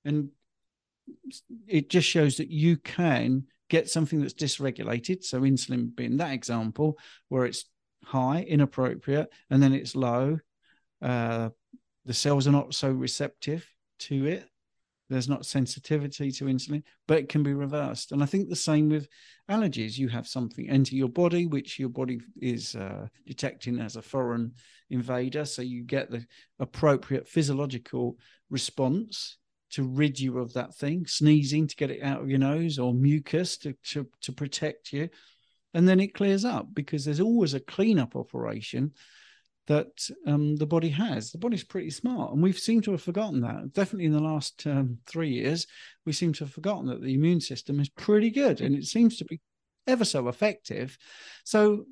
[0.04, 0.30] and
[1.68, 5.24] it just shows that you can get something that's dysregulated.
[5.24, 6.98] So insulin being that example,
[7.30, 7.66] where it's
[8.04, 10.40] high, inappropriate, and then it's low.
[11.02, 11.50] Uh,
[12.06, 13.66] the cells are not so receptive
[14.00, 14.50] to it,
[15.10, 18.12] there's not sensitivity to insulin, but it can be reversed.
[18.12, 19.08] And I think the same with
[19.50, 19.98] allergies.
[19.98, 24.54] You have something enter your body, which your body is uh, detecting as a foreign
[24.92, 25.46] invader.
[25.46, 26.26] So you get the
[26.60, 28.18] appropriate physiological
[28.50, 29.38] response
[29.72, 32.94] to rid you of that thing, sneezing to get it out of your nose or
[32.94, 35.10] mucus to, to, to protect you.
[35.74, 38.94] And then it clears up because there's always a cleanup operation
[39.70, 41.32] that um, the body has.
[41.32, 43.72] The body's pretty smart, and we've seemed to have forgotten that.
[43.72, 45.68] Definitely in the last um, three years,
[46.08, 49.18] we seem to have forgotten that the immune system is pretty good, and it seems
[49.18, 49.40] to be
[49.86, 50.98] ever so effective.
[51.46, 51.86] So,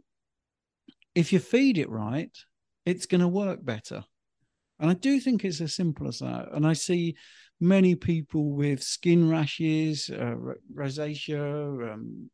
[1.14, 2.36] if you feed it right,
[2.84, 4.04] it's going to work better.
[4.80, 6.50] And I do think it's as simple as that.
[6.54, 7.16] And I see
[7.60, 10.36] many people with skin rashes, uh,
[10.76, 12.30] rosacea, um,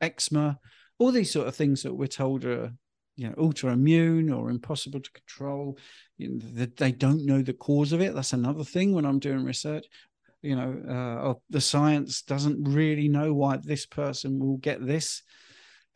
[0.00, 0.58] eczema,
[0.98, 2.72] all these sort of things that we're told are
[3.18, 5.76] you know autoimmune or impossible to control
[6.16, 8.14] you know, that they don't know the cause of it.
[8.14, 9.84] That's another thing when i'm doing research.
[10.40, 15.22] You know uh, the science doesn't really know why this person will get this.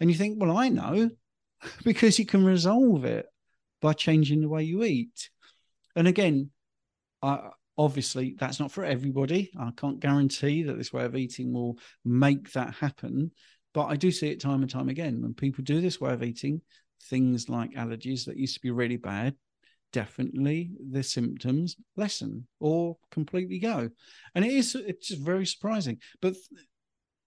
[0.00, 1.10] And you think well i know
[1.84, 3.26] because you can resolve it
[3.80, 5.30] by changing the way you eat.
[5.94, 6.50] And again
[7.22, 9.52] I, obviously that's not for everybody.
[9.56, 13.30] I can't guarantee that this way of eating will make that happen.
[13.74, 15.22] But i do see it time and time again.
[15.22, 16.62] When people do this way of eating
[17.04, 19.34] things like allergies that used to be really bad,
[19.92, 23.90] definitely the symptoms lessen or completely go.
[24.34, 25.98] And it is it's very surprising.
[26.20, 26.34] But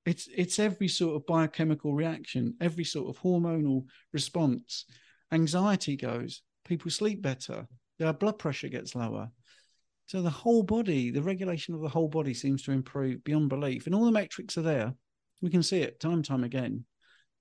[0.06, 4.86] it's it's every sort of biochemical reaction, every sort of hormonal response.
[5.32, 7.68] Anxiety goes, people sleep better,
[8.00, 9.30] their blood pressure gets lower.
[10.08, 13.88] So the whole body, the regulation of the whole body seems to improve beyond belief.
[13.88, 14.94] And all the metrics are there.
[15.42, 16.86] We can see it time time again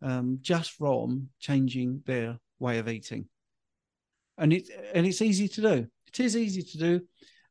[0.03, 3.27] um, just from changing their way of eating.
[4.37, 5.87] And it and it's easy to do.
[6.09, 7.01] It is easy to do.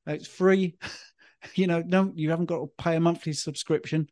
[0.06, 0.76] It's free.
[1.56, 4.10] you know, no, you haven't got to pay a monthly subscription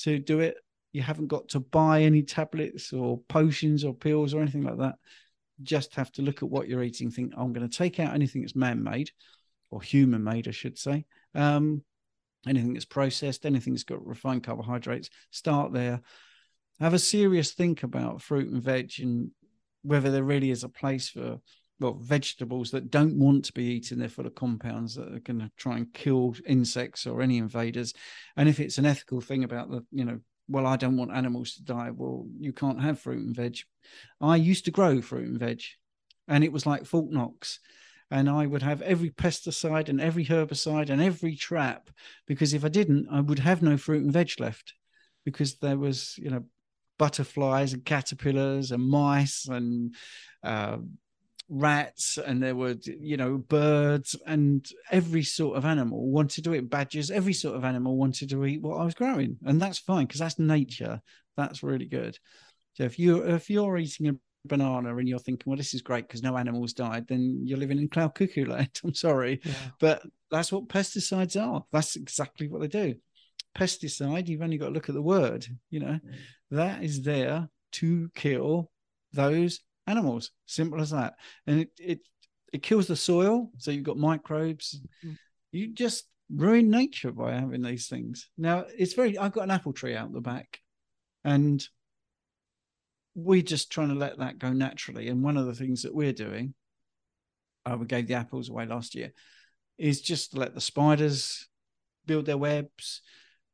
[0.00, 0.56] to do it.
[0.92, 4.94] You haven't got to buy any tablets or potions or pills or anything like that.
[5.62, 7.10] Just have to look at what you're eating.
[7.10, 9.10] Think, I'm going to take out anything that's man-made
[9.70, 11.04] or human-made, I should say.
[11.34, 11.82] Um,
[12.46, 15.10] anything that's processed, anything that's got refined carbohydrates.
[15.30, 16.00] Start there
[16.80, 19.30] have a serious think about fruit and veg and
[19.82, 21.38] whether there really is a place for
[21.80, 23.98] well vegetables that don't want to be eaten.
[23.98, 27.92] They're full of compounds that are going to try and kill insects or any invaders.
[28.36, 31.54] And if it's an ethical thing about the you know well i don't want animals
[31.54, 33.58] to die well you can't have fruit and veg.
[34.20, 35.62] I used to grow fruit and veg
[36.28, 37.60] and it was like fort knox.
[38.10, 41.90] And i would have every pesticide and every herbicide and every trap
[42.26, 44.74] because if i didn't i would have no fruit and veg left
[45.24, 46.44] because there was you know
[46.98, 49.94] butterflies and caterpillars and mice and
[50.42, 50.76] uh,
[51.48, 56.70] rats and there were you know birds and every sort of animal wanted to eat
[56.70, 60.06] badgers every sort of animal wanted to eat what i was growing and that's fine
[60.06, 61.02] because that's nature
[61.36, 62.18] that's really good
[62.72, 64.14] so if you if you're eating a
[64.44, 67.78] banana and you're thinking, well, this is great because no animals died, then you're living
[67.78, 68.80] in cloud cuckoo land.
[68.84, 69.40] I'm sorry.
[69.42, 69.52] Yeah.
[69.80, 71.64] But that's what pesticides are.
[71.72, 72.94] That's exactly what they do.
[73.56, 75.98] Pesticide, you've only got to look at the word, you know,
[76.50, 78.70] that is there to kill
[79.12, 80.30] those animals.
[80.46, 81.14] Simple as that.
[81.46, 82.00] And it it,
[82.52, 83.50] it kills the soil.
[83.58, 84.80] So you've got microbes.
[85.04, 85.16] Mhm.
[85.52, 88.28] You just ruin nature by having these things.
[88.36, 90.60] Now it's very I've got an apple tree out the back
[91.24, 91.66] and
[93.14, 95.08] we're just trying to let that go naturally.
[95.08, 96.54] And one of the things that we're doing,
[97.64, 99.12] uh, we gave the apples away last year,
[99.78, 101.48] is just to let the spiders
[102.06, 103.02] build their webs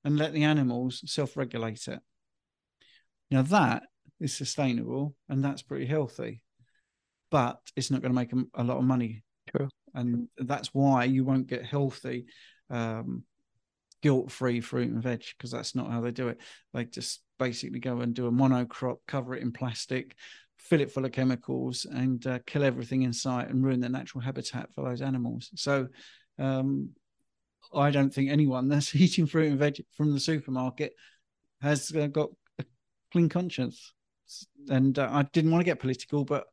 [0.04, 2.00] and let the animals self regulate it.
[3.30, 3.84] Now, that
[4.18, 6.42] is sustainable and that's pretty healthy,
[7.30, 9.22] but it's not going to make a, a lot of money.
[9.56, 9.68] True.
[9.94, 12.26] And that's why you won't get healthy,
[12.70, 13.24] um,
[14.02, 16.38] guilt free fruit and veg because that's not how they do it.
[16.72, 20.14] They just basically go and do a monocrop, cover it in plastic,
[20.58, 24.22] fill it full of chemicals, and uh, kill everything in sight and ruin the natural
[24.22, 25.50] habitat for those animals.
[25.54, 25.88] So,
[26.38, 26.90] um,
[27.74, 30.94] I don't think anyone that's eating fruit and veg from the supermarket
[31.60, 32.64] has uh, got a
[33.12, 33.92] clean conscience.
[34.68, 36.46] And uh, I didn't want to get political, but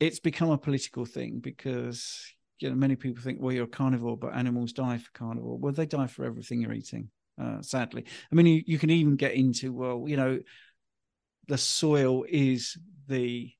[0.00, 2.24] it's become a political thing because
[2.60, 5.58] you know many people think, well, you're a carnivore, but animals die for carnivore.
[5.58, 7.10] Well, they die for everything you're eating.
[7.40, 10.38] Uh, sadly, I mean, you, you can even get into well, you know,
[11.48, 12.78] the soil is
[13.08, 13.52] the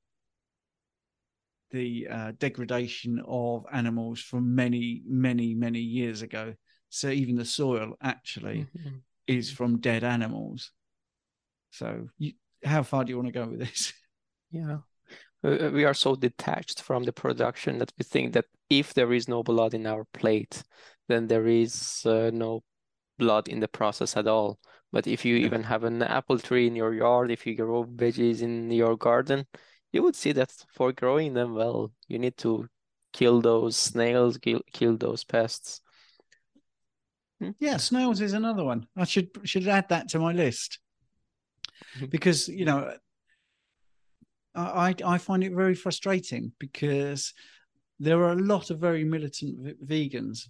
[1.70, 6.54] the uh, degradation of animals from many, many, many years ago.
[6.88, 9.02] So even the soil actually Mhm.
[9.26, 10.70] is from dead animals.
[11.70, 12.32] So you,
[12.64, 13.92] how far do you want to go with this?
[14.50, 14.78] Yeah.
[15.42, 19.28] Uh, We are so detached from the production that we think that if there is
[19.28, 20.62] no blood in our plate,
[21.08, 22.62] then there is uh, no
[23.18, 24.58] blood in the process at all.
[24.92, 25.46] But if you Yeah.
[25.46, 29.46] even have an apple tree in your yard, if you grow veggies in your garden,
[29.96, 32.68] you would see that for growing them well, you need to
[33.14, 35.80] kill those snails, kill, kill those pests.
[37.58, 38.86] Yeah, snails is another one.
[38.96, 40.78] I should should add that to my list
[41.98, 42.10] Mhm.
[42.10, 42.94] because you know
[44.54, 47.32] I I find it very frustrating because
[47.98, 50.48] there are a lot of very militant v- vegans.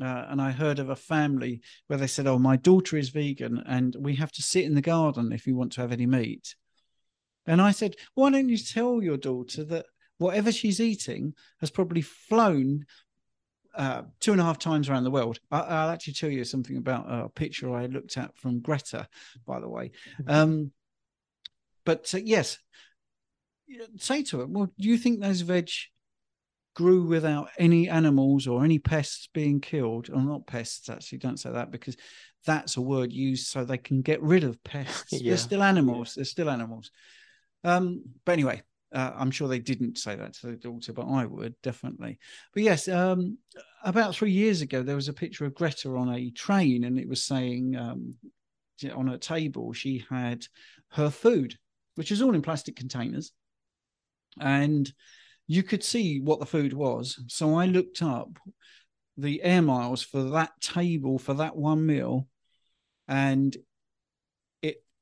[0.00, 3.58] Uh, and I heard of a family where they said, "Oh, my daughter is vegan,
[3.66, 6.54] and we have to sit in the garden if you want to have any meat."
[7.48, 9.86] And I said, "Why don't you tell your daughter that
[10.18, 12.84] whatever she's eating has probably flown
[13.74, 15.38] uh, two and a half times around the world.
[15.50, 19.08] I, I'll actually tell you something about a picture I looked at from Greta,
[19.46, 19.92] by the way.
[20.26, 20.72] Um,
[21.84, 22.58] but uh, yes,
[23.96, 25.70] say to her, well, do you think those veg
[26.74, 30.10] grew without any animals or any pests being killed?
[30.10, 31.96] Or not pests, actually, don't say that because
[32.44, 35.12] that's a word used so they can get rid of pests.
[35.12, 35.30] Yeah.
[35.30, 36.14] They're still animals.
[36.14, 36.90] They're still animals.
[37.64, 41.26] Um, but anyway, uh, I'm sure they didn't say that to the daughter, but I
[41.26, 42.18] would definitely.
[42.54, 43.38] But yes, um,
[43.84, 47.08] about three years ago, there was a picture of Greta on a train, and it
[47.08, 48.14] was saying um,
[48.94, 50.46] on a table she had
[50.92, 51.58] her food,
[51.96, 53.32] which is all in plastic containers,
[54.40, 54.90] and
[55.46, 57.22] you could see what the food was.
[57.26, 58.38] So I looked up
[59.16, 62.26] the air miles for that table for that one meal,
[63.06, 63.54] and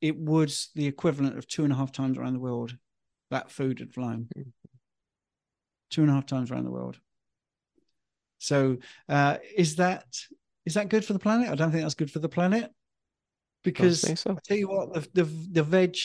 [0.00, 2.76] it was the equivalent of two and a half times around the world
[3.30, 4.28] that food had flown.
[4.36, 4.52] Mhm.
[5.90, 6.98] Two and a half times around the world.
[8.38, 8.78] So
[9.08, 10.04] uh, is that
[10.64, 11.48] is that good for the planet?
[11.48, 12.70] I don't think that's good for the planet
[13.62, 14.32] because so.
[14.32, 15.96] I tell you what, the, the the veg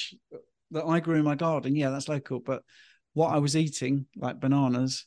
[0.72, 2.40] that I grew in my garden, yeah, that's local.
[2.40, 2.64] But
[3.14, 5.06] what I was eating, like bananas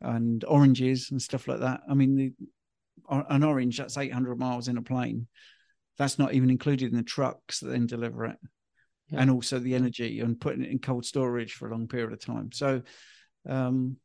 [0.00, 1.80] and oranges and stuff like that.
[1.88, 2.32] I mean, the,
[3.08, 5.26] an orange that's 800 miles in a plane.
[5.98, 8.36] That's not even included in the trucks that then deliver it,
[9.08, 9.20] Yeah.
[9.20, 12.20] and also the energy and putting it in cold storage for a long period of
[12.20, 12.52] time.
[12.52, 12.82] So,
[13.48, 13.96] um,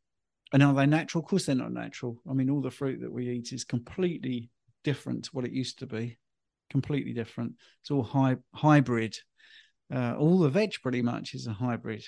[0.52, 1.22] and are they natural?
[1.22, 2.20] Of course, they're not natural.
[2.28, 4.50] I mean, all the fruit that we eat is completely
[4.84, 6.18] different to what it used to be.
[6.70, 7.54] Completely different.
[7.80, 9.16] It's all hy- hybrid.
[9.92, 12.04] Uh, all the veg pretty much is a hybrid.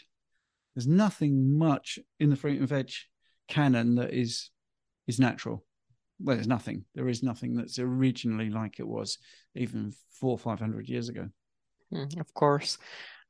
[0.74, 2.90] There's nothing much in the fruit and veg
[3.48, 4.50] canon that is
[5.06, 5.64] is natural.
[6.20, 6.84] Well, there's nothing.
[6.94, 9.18] There is nothing that's originally like it was
[9.54, 11.28] even four or five hundred years ago.
[11.92, 12.78] Mm, Of course.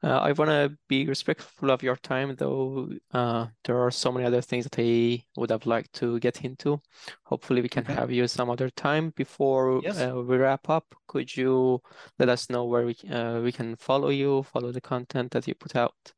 [0.02, 2.90] Uh, I want to be respectful of your time, though.
[3.10, 6.78] Uh, there are so many other things that I would have liked to get into.
[7.24, 7.94] Hopefully, we can Okay.
[7.94, 9.10] have you some other time.
[9.16, 9.98] Before Yes.
[10.02, 11.80] uh, we wrap up, could you
[12.18, 15.54] let us know where we uh, we can follow you, follow the content that you
[15.54, 16.12] put out?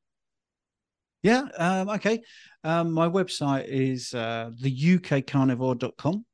[1.22, 1.42] Yeah.
[1.56, 2.22] Um, okay.
[2.64, 6.24] Um, my website is uh, theukcarnivore.com.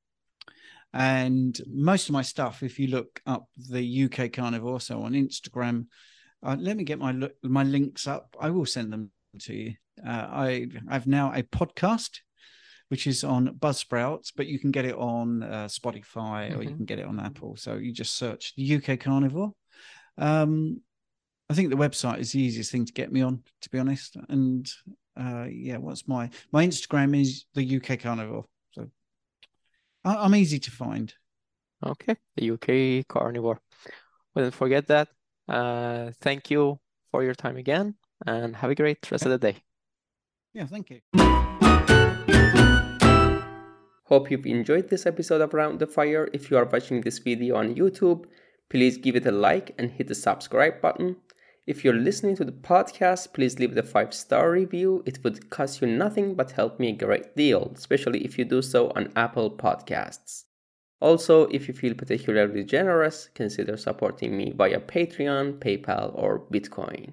[0.94, 5.86] And most of my stuff, if you look up the UK Carnivore, so on Instagram,
[6.42, 8.36] uh, let me get my lo- my links up.
[8.38, 9.74] I will send them to you.
[10.04, 12.18] Uh, I I've now a podcast
[12.88, 16.58] which is on Buzzsprouts, but you can get it on uh, Spotify mm-hmm.
[16.58, 16.76] or you mm-hmm.
[16.76, 17.56] can get it on Apple.
[17.56, 19.54] So you just search the UK Carnivore.
[20.18, 20.82] Um,
[21.48, 24.18] I think the website is the easiest thing to get me on, to be honest.
[24.28, 24.70] And
[25.18, 28.44] uh, yeah, what's my my Instagram is the UK Carnivore.
[30.04, 31.12] So I, am easy to find.
[31.84, 33.60] Okay, the UK Carnivore.
[34.34, 35.08] Well, don't forget that.
[35.48, 36.78] Uh, thank you
[37.10, 37.96] for your time again,
[38.26, 39.56] and have a great rest of the day.
[40.54, 41.00] Yeah, thank you.
[44.06, 46.28] Hope you've enjoyed this episode of Around the Fire.
[46.32, 48.26] If you are watching this video on YouTube,
[48.68, 51.16] please give it a like and hit the subscribe button.
[51.64, 55.04] If you're listening to the podcast, please leave the 5 star review.
[55.06, 58.62] It would cost you nothing but help me a great deal, especially if you do
[58.62, 60.46] so on Apple Podcasts.
[61.00, 67.12] Also, if you feel particularly generous, consider supporting me via Patreon, PayPal, or Bitcoin.